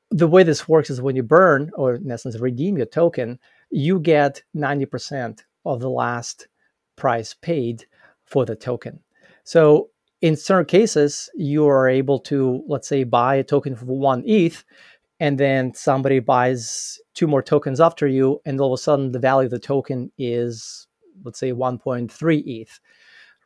the 0.09 0.27
way 0.27 0.43
this 0.43 0.67
works 0.67 0.89
is 0.89 1.01
when 1.01 1.15
you 1.15 1.23
burn 1.23 1.71
or 1.75 1.95
in 1.95 2.09
essence 2.09 2.37
redeem 2.37 2.77
your 2.77 2.85
token, 2.85 3.39
you 3.69 3.99
get 3.99 4.41
ninety 4.53 4.85
percent 4.85 5.45
of 5.65 5.79
the 5.79 5.89
last 5.89 6.47
price 6.95 7.33
paid 7.33 7.85
for 8.25 8.45
the 8.45 8.55
token. 8.55 8.99
So 9.43 9.89
in 10.21 10.35
certain 10.35 10.65
cases, 10.65 11.29
you 11.35 11.67
are 11.67 11.87
able 11.87 12.19
to 12.21 12.63
let's 12.67 12.87
say 12.87 13.03
buy 13.03 13.35
a 13.35 13.43
token 13.43 13.75
for 13.75 13.85
one 13.85 14.23
ETH, 14.25 14.63
and 15.19 15.37
then 15.37 15.73
somebody 15.73 16.19
buys 16.19 16.99
two 17.13 17.27
more 17.27 17.41
tokens 17.41 17.79
after 17.79 18.07
you, 18.07 18.41
and 18.45 18.59
all 18.59 18.73
of 18.73 18.79
a 18.79 18.81
sudden 18.81 19.11
the 19.11 19.19
value 19.19 19.45
of 19.45 19.51
the 19.51 19.59
token 19.59 20.11
is 20.17 20.87
let's 21.23 21.39
say 21.39 21.51
1.3 21.51 22.43
ETH 22.45 22.79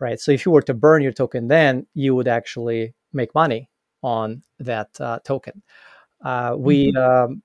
right? 0.01 0.19
So 0.19 0.31
if 0.31 0.45
you 0.45 0.51
were 0.51 0.63
to 0.63 0.73
burn 0.73 1.01
your 1.01 1.13
token, 1.13 1.47
then 1.47 1.87
you 1.93 2.13
would 2.15 2.27
actually 2.27 2.93
make 3.13 3.33
money 3.33 3.69
on 4.01 4.41
that 4.59 4.89
uh, 4.99 5.19
token. 5.23 5.61
Uh, 6.25 6.55
we 6.57 6.91
mm-hmm. 6.91 7.31
um, 7.31 7.43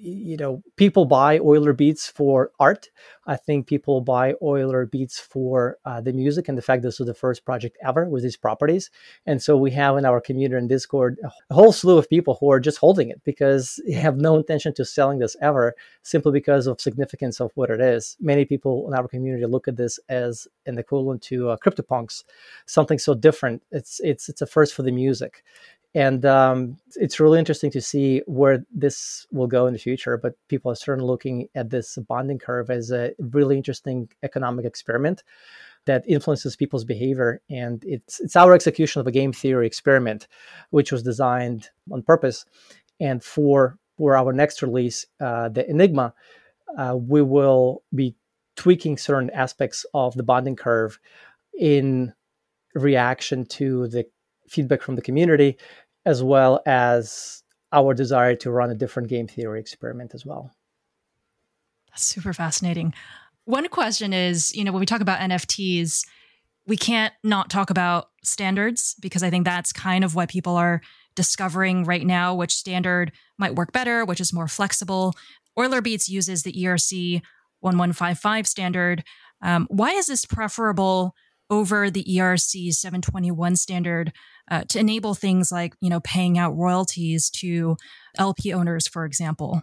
you 0.00 0.36
know, 0.36 0.62
people 0.76 1.04
buy 1.04 1.38
Euler 1.38 1.72
Beats 1.72 2.08
for 2.08 2.50
art. 2.58 2.88
I 3.26 3.36
think 3.36 3.66
people 3.66 4.00
buy 4.00 4.34
Euler 4.42 4.86
Beats 4.86 5.20
for 5.20 5.78
uh, 5.84 6.00
the 6.00 6.12
music 6.12 6.48
and 6.48 6.56
the 6.56 6.62
fact 6.62 6.82
this 6.82 6.98
was 6.98 7.06
the 7.06 7.14
first 7.14 7.44
project 7.44 7.76
ever 7.84 8.08
with 8.08 8.22
these 8.22 8.36
properties. 8.36 8.90
And 9.26 9.42
so 9.42 9.56
we 9.56 9.70
have 9.72 9.98
in 9.98 10.04
our 10.04 10.20
community 10.20 10.58
and 10.58 10.68
Discord 10.68 11.18
a 11.22 11.54
whole 11.54 11.72
slew 11.72 11.98
of 11.98 12.08
people 12.08 12.38
who 12.40 12.50
are 12.50 12.60
just 12.60 12.78
holding 12.78 13.10
it 13.10 13.20
because 13.24 13.80
they 13.86 13.92
have 13.92 14.16
no 14.16 14.36
intention 14.36 14.74
to 14.74 14.84
selling 14.84 15.18
this 15.18 15.36
ever, 15.42 15.74
simply 16.02 16.32
because 16.32 16.66
of 16.66 16.80
significance 16.80 17.40
of 17.40 17.50
what 17.54 17.70
it 17.70 17.80
is. 17.80 18.16
Many 18.20 18.44
people 18.44 18.88
in 18.88 18.94
our 18.94 19.06
community 19.06 19.44
look 19.46 19.68
at 19.68 19.76
this 19.76 20.00
as 20.08 20.48
an 20.66 20.78
equivalent 20.78 21.22
to 21.22 21.50
uh, 21.50 21.56
CryptoPunks, 21.58 22.24
something 22.66 22.98
so 22.98 23.14
different. 23.14 23.62
It's 23.70 24.00
it's 24.00 24.28
it's 24.28 24.42
a 24.42 24.46
first 24.46 24.74
for 24.74 24.82
the 24.82 24.92
music 24.92 25.42
and 25.94 26.24
um, 26.24 26.76
it's 26.96 27.18
really 27.18 27.38
interesting 27.38 27.70
to 27.72 27.80
see 27.80 28.22
where 28.26 28.64
this 28.72 29.26
will 29.32 29.46
go 29.46 29.66
in 29.66 29.72
the 29.72 29.78
future 29.78 30.16
but 30.16 30.34
people 30.48 30.70
are 30.70 30.76
certainly 30.76 31.06
looking 31.06 31.48
at 31.54 31.70
this 31.70 31.98
bonding 32.08 32.38
curve 32.38 32.70
as 32.70 32.90
a 32.90 33.12
really 33.18 33.56
interesting 33.56 34.08
economic 34.22 34.64
experiment 34.64 35.22
that 35.86 36.04
influences 36.06 36.56
people's 36.56 36.84
behavior. 36.84 37.40
And 37.48 37.82
it's 37.84 38.20
it's 38.20 38.36
our 38.36 38.54
execution 38.54 39.00
of 39.00 39.06
a 39.06 39.12
game 39.12 39.32
theory 39.32 39.66
experiment 39.66 40.28
which 40.70 40.92
was 40.92 41.02
designed 41.02 41.70
on 41.90 42.02
purpose. 42.02 42.44
And 42.98 43.22
for 43.22 43.78
for 43.96 44.16
our 44.16 44.32
next 44.32 44.62
release 44.62 45.06
uh, 45.20 45.48
the 45.48 45.68
enigma 45.68 46.14
uh, 46.76 46.96
we 46.96 47.22
will 47.22 47.82
be 47.94 48.14
tweaking 48.56 48.96
certain 48.96 49.30
aspects 49.30 49.84
of 49.94 50.14
the 50.14 50.22
bonding 50.22 50.56
curve 50.56 50.98
in 51.58 52.12
reaction 52.74 53.44
to 53.44 53.88
the 53.88 54.04
feedback 54.50 54.82
from 54.82 54.96
the 54.96 55.02
community, 55.02 55.56
as 56.04 56.22
well 56.22 56.60
as 56.66 57.42
our 57.72 57.94
desire 57.94 58.34
to 58.36 58.50
run 58.50 58.70
a 58.70 58.74
different 58.74 59.08
game 59.08 59.28
theory 59.28 59.60
experiment 59.60 60.12
as 60.14 60.26
well. 60.26 60.50
That's 61.90 62.02
super 62.02 62.32
fascinating. 62.32 62.92
One 63.44 63.68
question 63.68 64.12
is, 64.12 64.54
you 64.54 64.64
know, 64.64 64.72
when 64.72 64.80
we 64.80 64.86
talk 64.86 65.00
about 65.00 65.20
NFTs, 65.20 66.06
we 66.66 66.76
can't 66.76 67.14
not 67.24 67.50
talk 67.50 67.70
about 67.70 68.10
standards 68.22 68.94
because 69.00 69.22
I 69.22 69.30
think 69.30 69.44
that's 69.44 69.72
kind 69.72 70.04
of 70.04 70.14
what 70.14 70.28
people 70.28 70.56
are 70.56 70.82
discovering 71.14 71.84
right 71.84 72.06
now, 72.06 72.34
which 72.34 72.52
standard 72.52 73.12
might 73.38 73.54
work 73.54 73.72
better, 73.72 74.04
which 74.04 74.20
is 74.20 74.32
more 74.32 74.48
flexible. 74.48 75.14
Euler 75.58 75.80
Beats 75.80 76.08
uses 76.08 76.42
the 76.42 76.52
ERC 76.52 77.22
1155 77.60 78.46
standard. 78.46 79.04
Um, 79.42 79.66
why 79.70 79.90
is 79.90 80.06
this 80.06 80.24
preferable 80.24 81.14
over 81.50 81.90
the 81.90 82.04
ERC 82.04 82.72
721 82.72 83.56
standard 83.56 84.12
uh, 84.50 84.62
to 84.68 84.78
enable 84.78 85.14
things 85.14 85.52
like 85.52 85.74
you 85.80 85.90
know 85.90 86.00
paying 86.00 86.38
out 86.38 86.56
royalties 86.56 87.28
to 87.30 87.76
LP 88.16 88.52
owners, 88.52 88.86
for 88.88 89.04
example? 89.04 89.62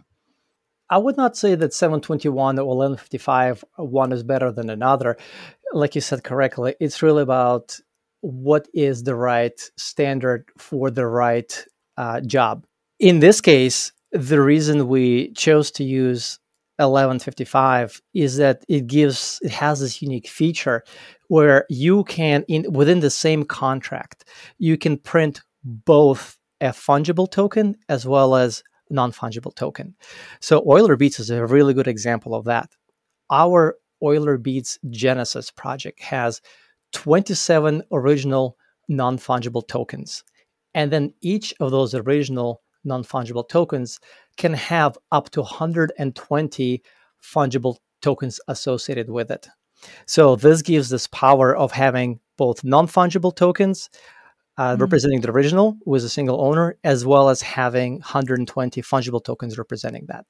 I 0.90 0.98
would 0.98 1.16
not 1.16 1.36
say 1.36 1.54
that 1.54 1.74
721 1.74 2.58
or 2.58 2.64
1155 2.64 3.64
one 3.76 4.12
is 4.12 4.22
better 4.22 4.50
than 4.50 4.70
another. 4.70 5.16
Like 5.72 5.94
you 5.94 6.00
said 6.00 6.24
correctly, 6.24 6.76
it's 6.80 7.02
really 7.02 7.22
about 7.22 7.78
what 8.20 8.68
is 8.72 9.02
the 9.02 9.14
right 9.14 9.60
standard 9.76 10.48
for 10.56 10.90
the 10.90 11.06
right 11.06 11.64
uh, 11.96 12.20
job. 12.20 12.64
In 12.98 13.20
this 13.20 13.40
case, 13.40 13.92
the 14.12 14.40
reason 14.40 14.88
we 14.88 15.32
chose 15.32 15.70
to 15.72 15.84
use 15.84 16.38
1155 16.78 18.00
is 18.14 18.36
that 18.38 18.64
it 18.68 18.86
gives 18.86 19.40
it 19.42 19.50
has 19.50 19.80
this 19.80 20.00
unique 20.00 20.28
feature 20.28 20.84
where 21.28 21.64
you 21.68 22.04
can 22.04 22.44
in 22.48 22.70
within 22.72 23.00
the 23.00 23.10
same 23.10 23.44
contract 23.44 24.24
you 24.58 24.76
can 24.76 24.96
print 24.96 25.40
both 25.64 26.36
a 26.60 26.68
fungible 26.68 27.30
token 27.30 27.76
as 27.88 28.06
well 28.06 28.34
as 28.34 28.62
non-fungible 28.90 29.54
token. 29.54 29.94
So 30.40 30.64
Euler 30.70 30.96
Beats 30.96 31.20
is 31.20 31.30
a 31.30 31.46
really 31.46 31.74
good 31.74 31.88
example 31.88 32.34
of 32.34 32.44
that. 32.46 32.70
Our 33.30 33.76
Euler 34.02 34.38
Beats 34.38 34.78
Genesis 34.90 35.50
project 35.50 36.00
has 36.00 36.40
27 36.92 37.82
original 37.92 38.56
non-fungible 38.88 39.66
tokens. 39.68 40.24
And 40.74 40.90
then 40.90 41.12
each 41.20 41.54
of 41.60 41.70
those 41.70 41.94
original 41.94 42.62
non-fungible 42.84 43.48
tokens 43.48 43.98
can 44.36 44.54
have 44.54 44.96
up 45.12 45.30
to 45.30 45.42
120 45.42 46.82
fungible 47.22 47.76
tokens 48.00 48.40
associated 48.48 49.10
with 49.10 49.30
it. 49.30 49.48
So 50.06 50.36
this 50.36 50.62
gives 50.62 50.90
this 50.90 51.06
power 51.06 51.56
of 51.56 51.72
having 51.72 52.20
both 52.36 52.64
non-fungible 52.64 53.34
tokens 53.34 53.90
uh, 54.58 54.72
mm-hmm. 54.72 54.82
representing 54.82 55.20
the 55.20 55.30
original 55.30 55.78
with 55.86 56.04
a 56.04 56.08
single 56.08 56.40
owner, 56.40 56.76
as 56.82 57.06
well 57.06 57.28
as 57.28 57.40
having 57.40 57.94
120 57.94 58.82
fungible 58.82 59.22
tokens 59.22 59.56
representing 59.56 60.04
that. 60.08 60.26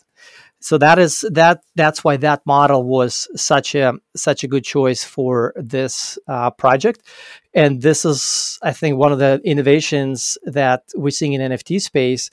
So 0.61 0.77
that 0.79 0.99
is 0.99 1.25
that. 1.31 1.63
That's 1.77 2.05
why 2.05 2.19
that 2.19 2.45
model 2.45 2.85
was 2.85 3.27
such 3.35 3.75
a 3.75 3.95
such 4.15 4.45
a 4.45 4.49
good 4.49 4.65
choice 4.65 5.03
for 5.03 5.55
this 5.57 6.19
uh, 6.29 6.51
project, 6.51 7.03
and 7.55 7.81
this 7.81 8.05
is, 8.05 8.59
I 8.63 8.73
think, 8.73 8.99
one 8.99 9.13
of 9.13 9.19
the 9.19 9.41
innovations 9.45 10.37
that 10.45 10.83
we're 10.95 11.11
seeing 11.11 11.33
in 11.33 11.53
NFT 11.53 11.81
space. 11.81 12.31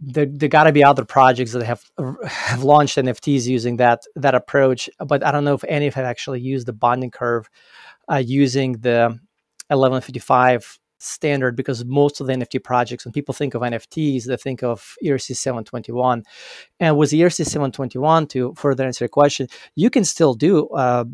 There, 0.00 0.26
there 0.26 0.48
got 0.48 0.64
to 0.64 0.72
be 0.72 0.84
other 0.84 1.04
projects 1.04 1.52
that 1.52 1.64
have 1.64 1.84
have 2.28 2.62
launched 2.62 2.98
NFTs 2.98 3.46
using 3.46 3.76
that 3.78 4.02
that 4.14 4.34
approach, 4.34 4.88
but 5.04 5.24
I 5.24 5.32
don't 5.32 5.44
know 5.44 5.54
if 5.54 5.64
any 5.64 5.86
have 5.86 5.98
actually 5.98 6.40
used 6.40 6.66
the 6.66 6.72
bonding 6.72 7.10
curve 7.10 7.48
uh, 8.10 8.22
using 8.24 8.72
the 8.74 9.18
1155 9.68 10.78
standard 10.98 11.56
because 11.56 11.84
most 11.84 12.20
of 12.20 12.26
the 12.26 12.32
NFT 12.32 12.62
projects, 12.62 13.04
when 13.04 13.12
people 13.12 13.32
think 13.32 13.54
of 13.54 13.62
NFTs, 13.62 14.24
they 14.24 14.36
think 14.36 14.62
of 14.62 14.94
ERC 15.04 15.36
721. 15.36 16.24
And 16.80 16.96
with 16.96 17.10
ERC 17.10 17.44
721, 17.44 18.26
to 18.28 18.54
further 18.56 18.84
answer 18.84 19.04
your 19.04 19.08
question, 19.08 19.48
you 19.74 19.90
can 19.90 20.04
still 20.04 20.34
do 20.34 20.68
uh, 20.68 21.04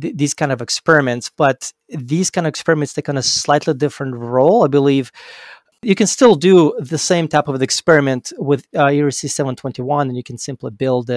th- 0.00 0.16
these 0.16 0.34
kind 0.34 0.52
of 0.52 0.60
experiments, 0.60 1.30
but 1.34 1.72
these 1.88 2.30
kind 2.30 2.46
of 2.46 2.50
experiments 2.50 2.92
take 2.92 3.08
on 3.08 3.16
a 3.16 3.22
slightly 3.22 3.74
different 3.74 4.14
role. 4.14 4.64
I 4.64 4.68
believe 4.68 5.10
you 5.82 5.94
can 5.94 6.06
still 6.06 6.34
do 6.34 6.74
the 6.78 6.98
same 6.98 7.28
type 7.28 7.48
of 7.48 7.62
experiment 7.62 8.32
with 8.38 8.66
uh, 8.74 8.86
ERC 8.86 9.30
721, 9.30 10.08
and 10.08 10.16
you 10.16 10.22
can 10.22 10.38
simply 10.38 10.70
build 10.70 11.10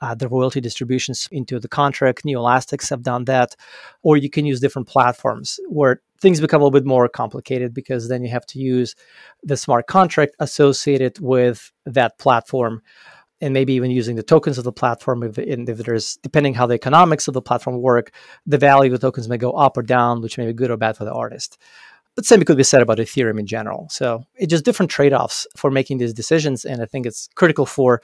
uh, 0.00 0.14
the 0.14 0.28
royalty 0.28 0.60
distributions 0.60 1.28
into 1.32 1.58
the 1.58 1.68
contract. 1.68 2.24
Neolastics 2.24 2.90
have 2.90 3.02
done 3.02 3.24
that. 3.24 3.56
Or 4.02 4.16
you 4.16 4.30
can 4.30 4.46
use 4.46 4.60
different 4.60 4.88
platforms 4.88 5.58
where 5.68 6.00
things 6.20 6.40
become 6.40 6.60
a 6.60 6.64
little 6.64 6.78
bit 6.78 6.86
more 6.86 7.08
complicated 7.08 7.74
because 7.74 8.08
then 8.08 8.22
you 8.22 8.30
have 8.30 8.46
to 8.46 8.58
use 8.58 8.94
the 9.42 9.56
smart 9.56 9.86
contract 9.86 10.36
associated 10.38 11.18
with 11.20 11.72
that 11.86 12.18
platform 12.18 12.82
and 13.40 13.54
maybe 13.54 13.72
even 13.74 13.90
using 13.90 14.16
the 14.16 14.22
tokens 14.22 14.58
of 14.58 14.64
the 14.64 14.72
platform 14.72 15.22
if, 15.22 15.38
if 15.38 15.78
there's 15.78 16.16
depending 16.24 16.54
how 16.54 16.66
the 16.66 16.74
economics 16.74 17.28
of 17.28 17.34
the 17.34 17.42
platform 17.42 17.80
work 17.80 18.12
the 18.46 18.58
value 18.58 18.92
of 18.92 19.00
the 19.00 19.06
tokens 19.06 19.28
may 19.28 19.36
go 19.36 19.52
up 19.52 19.76
or 19.76 19.82
down 19.82 20.20
which 20.20 20.38
may 20.38 20.46
be 20.46 20.52
good 20.52 20.72
or 20.72 20.76
bad 20.76 20.96
for 20.96 21.04
the 21.04 21.12
artist 21.12 21.56
the 22.22 22.26
same 22.26 22.42
could 22.42 22.56
be 22.56 22.64
said 22.64 22.82
about 22.82 22.98
ethereum 22.98 23.38
in 23.38 23.46
general. 23.46 23.88
So 23.90 24.24
it's 24.34 24.50
just 24.50 24.64
different 24.64 24.90
trade-offs 24.90 25.46
for 25.56 25.70
making 25.70 25.98
these 25.98 26.12
decisions 26.12 26.64
and 26.64 26.82
i 26.82 26.86
think 26.86 27.06
it's 27.06 27.28
critical 27.34 27.66
for 27.66 28.02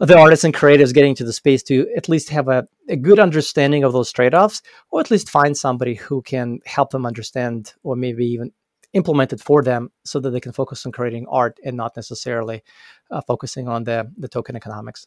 the 0.00 0.18
artists 0.18 0.44
and 0.44 0.52
creatives 0.52 0.92
getting 0.92 1.14
to 1.14 1.24
the 1.24 1.32
space 1.32 1.62
to 1.62 1.88
at 1.96 2.08
least 2.08 2.28
have 2.30 2.48
a, 2.48 2.66
a 2.88 2.96
good 2.96 3.20
understanding 3.20 3.84
of 3.84 3.92
those 3.92 4.10
trade-offs 4.10 4.60
or 4.90 5.00
at 5.00 5.10
least 5.10 5.30
find 5.30 5.56
somebody 5.56 5.94
who 5.94 6.20
can 6.22 6.58
help 6.66 6.90
them 6.90 7.06
understand 7.06 7.74
or 7.84 7.94
maybe 7.94 8.26
even 8.26 8.50
implement 8.92 9.32
it 9.32 9.40
for 9.40 9.62
them 9.62 9.90
so 10.04 10.18
that 10.20 10.30
they 10.30 10.40
can 10.40 10.52
focus 10.52 10.84
on 10.84 10.92
creating 10.92 11.26
art 11.28 11.58
and 11.64 11.76
not 11.76 11.94
necessarily 11.96 12.62
uh, 13.10 13.20
focusing 13.20 13.68
on 13.68 13.84
the, 13.84 14.10
the 14.18 14.28
token 14.28 14.56
economics 14.56 15.06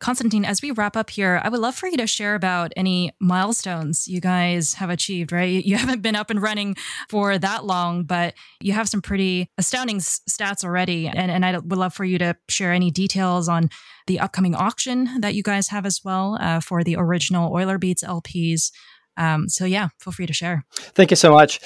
Konstantin, 0.00 0.46
as 0.46 0.62
we 0.62 0.70
wrap 0.70 0.96
up 0.96 1.10
here, 1.10 1.40
I 1.44 1.50
would 1.50 1.60
love 1.60 1.74
for 1.74 1.86
you 1.86 1.96
to 1.98 2.06
share 2.06 2.34
about 2.34 2.72
any 2.74 3.12
milestones 3.20 4.08
you 4.08 4.20
guys 4.20 4.74
have 4.74 4.88
achieved, 4.88 5.30
right? 5.30 5.64
You 5.64 5.76
haven't 5.76 6.00
been 6.00 6.16
up 6.16 6.30
and 6.30 6.40
running 6.40 6.76
for 7.08 7.38
that 7.38 7.64
long, 7.64 8.04
but 8.04 8.34
you 8.60 8.72
have 8.72 8.88
some 8.88 9.02
pretty 9.02 9.48
astounding 9.58 9.98
stats 9.98 10.64
already. 10.64 11.06
And, 11.06 11.30
and 11.30 11.44
I 11.44 11.58
would 11.58 11.78
love 11.78 11.94
for 11.94 12.04
you 12.04 12.18
to 12.18 12.36
share 12.48 12.72
any 12.72 12.90
details 12.90 13.48
on 13.48 13.68
the 14.06 14.18
upcoming 14.18 14.54
auction 14.54 15.20
that 15.20 15.34
you 15.34 15.42
guys 15.42 15.68
have 15.68 15.84
as 15.84 16.00
well 16.02 16.38
uh, 16.40 16.60
for 16.60 16.82
the 16.82 16.96
original 16.96 17.54
Euler 17.54 17.78
Beats 17.78 18.02
LPs. 18.02 18.72
Um, 19.16 19.48
so, 19.48 19.66
yeah, 19.66 19.88
feel 20.00 20.12
free 20.12 20.26
to 20.26 20.32
share. 20.32 20.64
Thank 20.72 21.10
you 21.10 21.16
so 21.16 21.32
much. 21.32 21.60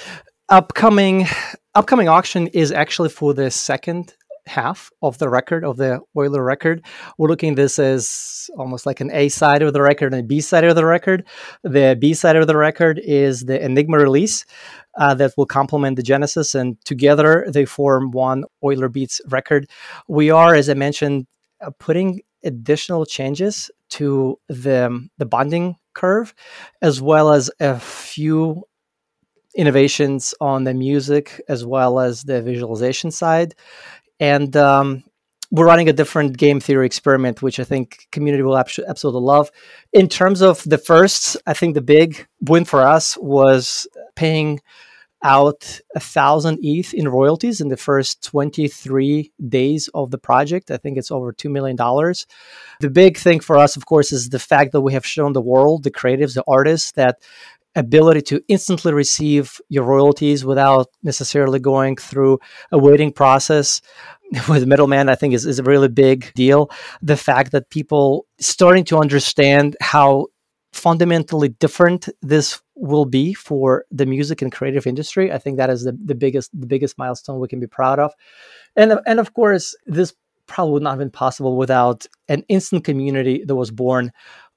Upcoming 0.49 1.27
upcoming 1.75 2.09
auction 2.09 2.49
is 2.49 2.70
actually 2.70 3.09
for 3.09 3.33
the 3.33 3.51
second 3.51 4.14
half 4.46 4.90
of 5.02 5.18
the 5.18 5.28
record 5.28 5.64
of 5.64 5.76
the 5.76 6.00
Euler 6.16 6.42
record. 6.42 6.85
We're 7.18 7.28
looking 7.28 7.54
this 7.54 7.78
as 7.78 8.50
almost 8.57 8.87
like 8.87 9.00
an 9.00 9.11
A 9.12 9.28
side 9.28 9.62
of 9.62 9.72
the 9.72 9.83
record 9.83 10.12
and 10.12 10.22
a 10.22 10.26
B 10.26 10.40
side 10.40 10.64
of 10.64 10.76
the 10.76 10.85
record. 10.85 11.26
The 11.62 11.96
B 11.98 12.14
side 12.14 12.37
of 12.37 12.46
the 12.46 12.57
record 12.57 13.00
is 13.02 13.44
the 13.44 13.62
Enigma 13.62 13.98
release 13.98 14.44
uh, 14.98 15.14
that 15.14 15.33
will 15.37 15.46
complement 15.46 15.96
the 15.96 16.02
Genesis, 16.02 16.54
and 16.54 16.80
together 16.85 17.46
they 17.48 17.64
form 17.64 18.11
one 18.11 18.44
Euler 18.62 18.88
Beats 18.88 19.20
record. 19.28 19.68
We 20.09 20.30
are, 20.30 20.54
as 20.54 20.68
I 20.68 20.74
mentioned, 20.74 21.26
uh, 21.61 21.70
putting 21.78 22.20
additional 22.44 23.07
changes 23.07 23.70
to 23.90 24.38
the 24.48 25.09
the 25.18 25.26
bonding 25.26 25.76
curve, 25.94 26.35
as 26.83 27.00
well 27.00 27.33
as 27.33 27.50
a 27.61 27.78
few 27.78 28.64
innovations 29.57 30.35
on 30.40 30.64
the 30.64 30.74
music 30.74 31.40
as 31.48 31.64
well 31.64 32.00
as 32.00 32.24
the 32.24 32.42
visualization 32.42 33.11
side 33.11 33.54
and 34.20 34.57
um, 34.57 35.05
we're 35.50 35.66
running 35.66 35.88
a 35.88 35.92
different 35.92 36.37
game 36.37 36.61
theory 36.61 36.87
experiment, 36.87 37.42
which 37.42 37.61
I 37.61 37.64
think 37.64 38.09
community 38.11 38.42
will 38.42 38.59
absolutely 38.59 39.22
love. 39.22 39.50
In 39.92 40.09
terms 40.09 40.40
of 40.40 40.62
the 40.64 40.79
first, 40.79 41.37
I 41.46 41.55
think 41.55 41.74
the 41.74 41.81
big 41.81 42.27
win 42.40 42.64
for 42.64 42.83
us 42.83 43.16
was 43.18 43.87
paying 44.16 44.61
out 45.25 45.81
a 45.97 46.01
thousand 46.01 46.59
ETH 46.63 46.93
in 46.95 47.09
royalties 47.09 47.61
in 47.61 47.69
the 47.69 47.77
first 47.77 48.23
23 48.23 49.33
days 49.49 49.89
of 49.95 50.11
the 50.11 50.19
project. 50.19 50.71
I 50.71 50.77
think 50.77 50.99
it's 50.99 51.11
over 51.11 51.33
$2 51.33 51.51
million. 51.51 51.77
The 52.81 52.91
big 52.91 53.17
thing 53.17 53.41
for 53.41 53.57
us, 53.57 53.77
of 53.77 53.87
course, 53.87 54.13
is 54.13 54.29
the 54.29 54.39
fact 54.39 54.73
that 54.73 54.83
we 54.83 54.93
have 54.93 55.07
shown 55.07 55.33
the 55.33 55.41
world, 55.41 55.83
the 55.83 55.91
creatives, 55.91 56.35
the 56.35 56.45
artists, 56.47 56.93
that 56.93 57.23
ability 57.75 58.23
to 58.23 58.41
instantly 58.49 58.93
receive 58.93 59.61
your 59.69 59.85
royalties 59.85 60.45
without 60.45 60.89
necessarily 61.03 61.59
going 61.59 61.97
through 61.97 62.39
a 62.71 62.79
waiting 62.79 63.13
process 63.13 63.81
with 64.49 64.67
middleman 64.67 65.09
i 65.09 65.15
think 65.15 65.35
is, 65.35 65.45
is 65.45 65.59
a 65.59 65.65
really 65.65 65.89
big 65.89 66.33
deal 66.35 66.71
the 67.03 67.17
fact 67.17 67.51
that 67.51 67.71
people 67.71 68.27
starting 68.39 68.85
to 68.85 68.99
understand 68.99 69.77
how 69.81 70.27
fundamentally 70.75 71.49
different 71.49 72.09
this 72.23 72.61
will 72.75 73.05
be 73.05 73.33
for 73.33 73.85
the 73.91 74.07
music 74.07 74.43
and 74.43 74.53
creative 74.53 74.87
industry 74.87 75.33
i 75.33 75.39
think 75.39 75.57
that 75.57 75.71
is 75.71 75.85
the, 75.85 75.97
the 76.05 76.15
biggest 76.15 76.51
the 76.59 76.67
biggest 76.67 76.99
milestone 76.99 77.39
we 77.39 77.49
can 77.49 77.61
be 77.61 77.67
proud 77.67 77.99
of 77.99 78.13
and 78.77 78.99
and 79.07 79.21
of 79.21 79.35
course 79.35 79.77
this 79.87 80.15
probably 80.47 80.73
would 80.73 80.83
not 80.83 80.91
have 80.91 80.99
been 80.99 81.11
possible 81.11 81.57
without 81.57 82.07
an 82.29 82.45
instant 82.49 82.85
community 82.85 83.45
that 83.47 83.55
was 83.55 83.71
born 83.71 84.13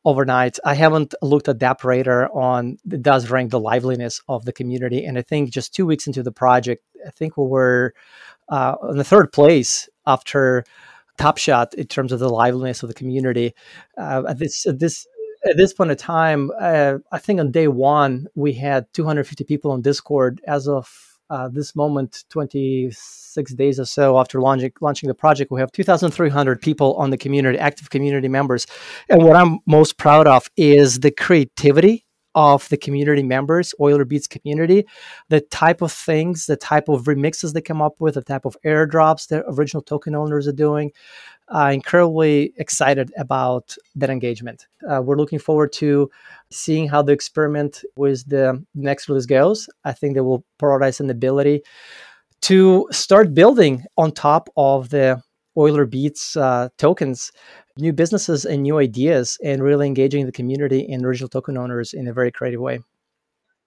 overnight. 0.06 0.58
I 0.64 0.74
haven't 0.74 1.14
looked 1.22 1.50
at 1.50 1.60
DappRadar 1.60 2.34
on 2.36 2.78
it 2.92 3.02
does 3.02 3.30
rank 3.30 3.52
the 3.52 3.60
liveliness 3.60 4.22
of 4.28 4.46
the 4.46 4.54
community, 4.54 5.06
and 5.06 5.18
I 5.18 5.22
think 5.22 5.52
just 5.52 5.74
two 5.74 5.86
weeks 5.86 6.08
into 6.08 6.24
the 6.24 6.32
project, 6.32 6.84
I 7.06 7.12
think 7.12 7.38
we 7.38 7.46
were 7.46 7.94
uh, 8.50 8.76
in 8.90 8.98
the 8.98 9.04
third 9.04 9.32
place 9.32 9.90
after 10.06 10.64
Top 11.18 11.38
Shot 11.38 11.74
in 11.74 11.88
terms 11.88 12.12
of 12.12 12.20
the 12.20 12.30
liveliness 12.30 12.84
of 12.84 12.90
the 12.90 12.96
community. 12.96 13.54
Uh, 13.98 14.34
this 14.34 14.66
this 14.70 15.06
at 15.50 15.58
this 15.58 15.74
point 15.74 15.92
in 15.92 15.98
time, 15.98 16.52
uh, 16.60 16.98
I 17.12 17.18
think 17.20 17.40
on 17.40 17.52
day 17.52 17.68
one 17.68 18.28
we 18.36 18.54
had 18.54 18.92
250 18.94 19.44
people 19.44 19.72
on 19.72 19.82
Discord. 19.82 20.42
As 20.48 20.68
of 20.68 21.20
uh, 21.30 21.50
this 21.50 21.76
moment, 21.76 22.24
26 22.30 23.54
days 23.54 23.80
or 23.80 23.86
so 23.86 24.18
after 24.18 24.40
launching, 24.40 24.72
launching 24.82 25.08
the 25.08 25.14
project, 25.14 25.52
we 25.52 25.60
have 25.60 25.72
2,300 25.72 26.62
people 26.62 26.96
on 26.96 27.10
the 27.10 27.18
community, 27.18 27.58
active 27.58 27.90
community 27.90 28.28
members. 28.28 28.66
And 29.10 29.24
what 29.24 29.36
I'm 29.36 29.60
most 29.66 29.98
proud 29.98 30.28
of 30.28 30.50
is 30.56 31.00
the 31.00 31.12
creativity 31.12 32.06
of 32.38 32.70
the 32.70 32.78
community 32.78 33.24
members, 33.24 33.74
Euler 33.82 34.06
Beats 34.06 34.28
community, 34.28 34.86
the 35.30 35.42
type 35.42 35.82
of 35.82 35.92
things, 35.92 36.46
the 36.46 36.56
type 36.56 36.88
of 36.88 37.06
remixes 37.06 37.54
they 37.54 37.62
come 37.62 37.82
up 37.82 37.96
with, 38.00 38.14
the 38.14 38.22
type 38.22 38.46
of 38.46 38.56
airdrops 38.64 39.28
the 39.28 39.44
original 39.50 39.82
token 39.82 40.14
owners 40.14 40.48
are 40.48 40.54
doing. 40.54 40.92
Uh, 41.50 41.72
incredibly 41.74 42.54
excited 42.58 43.10
about 43.18 43.74
that 43.96 44.10
engagement. 44.10 44.68
Uh, 44.90 45.02
we're 45.02 45.16
looking 45.16 45.40
forward 45.40 45.72
to 45.72 46.10
seeing 46.52 46.90
how 46.90 47.02
the 47.02 47.14
experiment 47.14 47.84
with 47.96 48.28
the 48.28 48.62
next 48.76 49.08
release 49.08 49.26
goes. 49.26 49.70
I 49.86 49.94
think 49.94 50.16
they 50.16 50.22
will 50.22 50.44
prioritize 50.60 51.00
an 51.00 51.10
ability 51.10 51.62
to 52.42 52.88
start 52.92 53.34
building 53.34 53.86
on 53.98 54.12
top 54.12 54.50
of 54.58 54.90
the 54.90 55.22
Euler 55.58 55.86
Beats 55.86 56.36
uh, 56.36 56.70
tokens, 56.78 57.32
new 57.78 57.94
businesses 57.94 58.46
and 58.46 58.64
new 58.64 58.78
ideas, 58.78 59.38
and 59.44 59.64
really 59.64 59.88
engaging 59.88 60.26
the 60.26 60.32
community 60.32 60.86
and 60.92 61.06
original 61.06 61.30
token 61.30 61.58
owners 61.58 61.94
in 61.94 62.08
a 62.08 62.14
very 62.14 62.32
creative 62.32 62.62
way. 62.62 62.80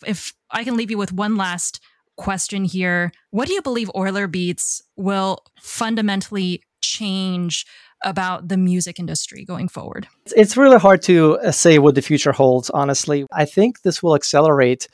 If 0.06 0.34
I 0.50 0.64
can 0.64 0.76
leave 0.76 0.90
you 0.90 0.98
with 0.98 1.12
one 1.12 1.36
last 1.36 1.80
question 2.16 2.64
here, 2.64 3.12
what 3.30 3.48
do 3.48 3.54
you 3.54 3.62
believe 3.62 3.90
Euler 3.96 4.26
Beats 4.26 4.82
will 4.96 5.44
fundamentally 5.60 6.62
change 7.00 7.66
about 8.04 8.48
the 8.48 8.56
music 8.56 8.98
industry 8.98 9.44
going 9.44 9.68
forward? 9.68 10.06
It's 10.36 10.56
really 10.56 10.78
hard 10.78 11.02
to 11.02 11.38
uh, 11.38 11.52
say 11.52 11.78
what 11.78 11.94
the 11.94 12.02
future 12.02 12.32
holds, 12.32 12.70
honestly. 12.70 13.26
I 13.32 13.44
think 13.44 13.82
this 13.82 14.02
will 14.02 14.14
accelerate 14.14 14.88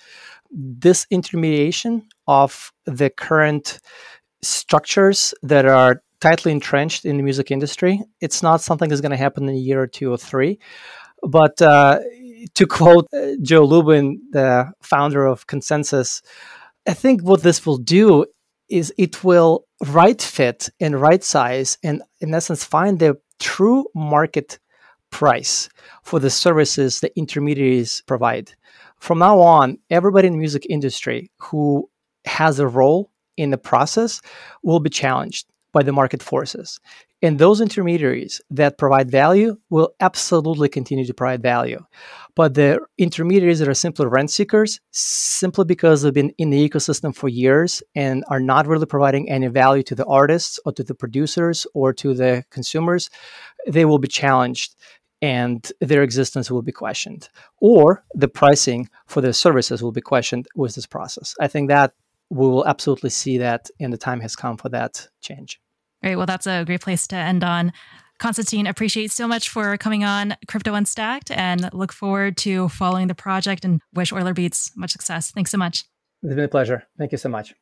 disintermediation 0.79 2.03
of 2.27 2.73
the 2.85 3.11
current 3.11 3.81
structures 4.43 5.35
that 5.43 5.67
are 5.67 6.03
tightly 6.21 6.53
entrenched 6.53 7.05
in 7.05 7.17
the 7.17 7.23
music 7.23 7.51
industry. 7.51 8.01
It's 8.21 8.43
not 8.43 8.61
something 8.61 8.89
that's 8.89 9.01
going 9.01 9.17
to 9.19 9.25
happen 9.27 9.49
in 9.49 9.55
a 9.55 9.59
year 9.59 9.83
or 9.83 9.87
two 9.87 10.13
or 10.13 10.19
three. 10.19 10.59
But 11.23 11.61
uh, 11.61 12.01
to 12.55 12.67
quote 12.67 13.07
uh, 13.13 13.33
Joe 13.43 13.65
Lubin, 13.65 14.21
the 14.31 14.71
founder 14.83 15.27
of 15.27 15.47
ConsenSys, 15.47 16.23
I 16.87 16.95
think 16.95 17.23
what 17.23 17.43
this 17.43 17.67
will 17.67 17.79
do 17.79 18.27
is 18.69 18.93
it 18.99 19.23
will 19.25 19.67
right 19.89 20.21
fit 20.21 20.69
and 20.81 21.01
right 21.01 21.23
size 21.23 21.79
and 21.83 22.03
in 22.21 22.35
essence 22.35 22.65
find 22.65 22.99
the 22.99 23.17
true 23.39 23.87
market 23.95 24.59
price 25.11 25.69
for 26.03 26.19
the 26.19 26.31
services 26.31 27.01
the 27.01 27.17
intermediaries 27.17 28.03
provide. 28.07 28.53
From 28.99 29.19
now 29.19 29.41
on, 29.41 29.79
everybody 29.91 30.27
in 30.27 30.35
the 30.35 30.39
music 30.39 30.67
industry 30.69 31.31
who 31.39 31.89
has 32.25 32.59
a 32.59 32.67
role 32.67 33.11
in 33.37 33.51
the 33.51 33.59
process 33.59 34.21
will 34.63 34.81
be 34.81 34.91
challenged 34.91 35.47
by 35.73 35.83
the 35.83 35.93
market 35.93 36.23
forces. 36.23 36.81
And 37.23 37.39
those 37.39 37.63
intermediaries 37.63 38.43
that 38.51 38.77
provide 38.77 39.11
value 39.11 39.57
will 39.71 39.95
absolutely 40.01 40.69
continue 40.69 41.07
to 41.07 41.15
provide 41.15 41.43
value. 41.43 41.83
But 42.35 42.55
the 42.55 42.81
intermediaries 42.99 43.59
that 43.61 43.69
are 43.69 43.75
simply 43.75 44.07
rent 44.07 44.31
seekers, 44.31 44.81
simply 44.91 45.65
because 45.65 46.03
they've 46.03 46.13
been 46.13 46.35
in 46.37 46.51
the 46.51 46.69
ecosystem 46.69 47.15
for 47.15 47.29
years 47.29 47.83
and 47.95 48.23
are 48.29 48.41
not 48.41 48.67
really 48.67 48.85
providing 48.85 49.31
any 49.31 49.47
value 49.47 49.83
to 49.85 49.95
the 49.95 50.05
artists 50.05 50.61
or 50.67 50.73
to 50.73 50.85
the 50.85 50.95
producers 50.95 51.67
or 51.73 51.95
to 51.95 52.13
the 52.13 52.45
consumers, 52.51 53.09
they 53.67 53.87
will 53.87 53.99
be 53.99 54.09
challenged 54.09 54.77
and 55.23 55.73
their 55.81 56.03
existence 56.03 56.51
will 56.51 56.61
be 56.61 56.73
questioned. 56.73 57.31
Or 57.63 58.05
the 58.15 58.29
pricing 58.29 58.91
for 59.07 59.23
their 59.23 59.33
services 59.33 59.83
will 59.83 59.93
be 59.93 60.03
questioned 60.03 60.47
with 60.55 60.75
this 60.75 60.87
process. 60.87 61.35
I 61.41 61.49
think 61.49 61.69
that 61.69 61.95
we 62.29 62.47
will 62.47 62.67
absolutely 62.67 63.11
see 63.11 63.39
that, 63.39 63.71
and 63.81 63.93
the 63.93 63.99
time 63.99 64.21
has 64.21 64.37
come 64.37 64.57
for 64.57 64.69
that 64.71 65.09
change. 65.21 65.61
Great. 66.03 66.17
Well, 66.17 66.27
that's 66.27 66.47
a 66.47 66.65
great 66.65 66.81
place 66.81 67.07
to 67.09 67.17
end 67.17 67.43
on. 67.43 67.73
Constantine, 68.19 68.67
appreciate 68.67 69.11
so 69.11 69.29
much 69.29 69.51
for 69.51 69.77
coming 69.77 70.03
on 70.03 70.37
Crypto 70.49 70.73
Unstacked 70.73 71.31
and 71.31 71.69
look 71.75 71.93
forward 71.93 72.37
to 72.39 72.69
following 72.71 73.09
the 73.09 73.15
project 73.15 73.65
and 73.65 73.81
wish 73.93 74.13
Euler 74.13 74.33
Beats 74.33 74.73
much 74.77 74.93
success. 74.93 75.31
Thanks 75.31 75.51
so 75.51 75.59
much. 75.59 75.85
It's 76.23 76.35
been 76.35 76.45
a 76.45 76.49
pleasure. 76.49 76.85
Thank 76.99 77.13
you 77.13 77.19
so 77.19 77.29
much. 77.29 77.55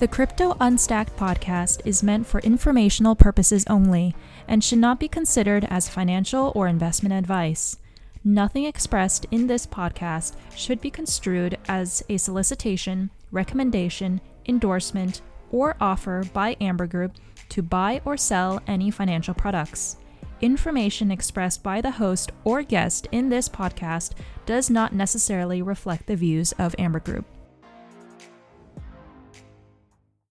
The 0.00 0.08
Crypto 0.08 0.56
Unstacked 0.60 1.16
podcast 1.16 1.82
is 1.84 2.02
meant 2.02 2.26
for 2.26 2.40
informational 2.40 3.14
purposes 3.14 3.64
only 3.70 4.16
and 4.48 4.64
should 4.64 4.80
not 4.80 4.98
be 4.98 5.06
considered 5.06 5.64
as 5.70 5.88
financial 5.88 6.50
or 6.56 6.66
investment 6.66 7.14
advice. 7.14 7.76
Nothing 8.24 8.64
expressed 8.64 9.26
in 9.30 9.46
this 9.46 9.66
podcast 9.66 10.34
should 10.56 10.80
be 10.80 10.90
construed 10.90 11.56
as 11.68 12.02
a 12.08 12.16
solicitation, 12.16 13.10
recommendation, 13.30 14.20
endorsement, 14.46 15.22
or 15.52 15.76
offer 15.80 16.24
by 16.32 16.56
Amber 16.60 16.88
Group 16.88 17.12
to 17.52 17.62
buy 17.62 18.00
or 18.04 18.16
sell 18.16 18.60
any 18.66 18.90
financial 18.90 19.34
products. 19.34 19.96
Information 20.40 21.10
expressed 21.10 21.62
by 21.62 21.80
the 21.80 21.92
host 21.92 22.32
or 22.44 22.62
guest 22.62 23.06
in 23.12 23.28
this 23.28 23.48
podcast 23.48 24.12
does 24.44 24.68
not 24.68 24.92
necessarily 24.92 25.62
reflect 25.62 26.06
the 26.06 26.16
views 26.16 26.52
of 26.58 26.74
Amber 26.78 27.00
Group. 27.00 27.24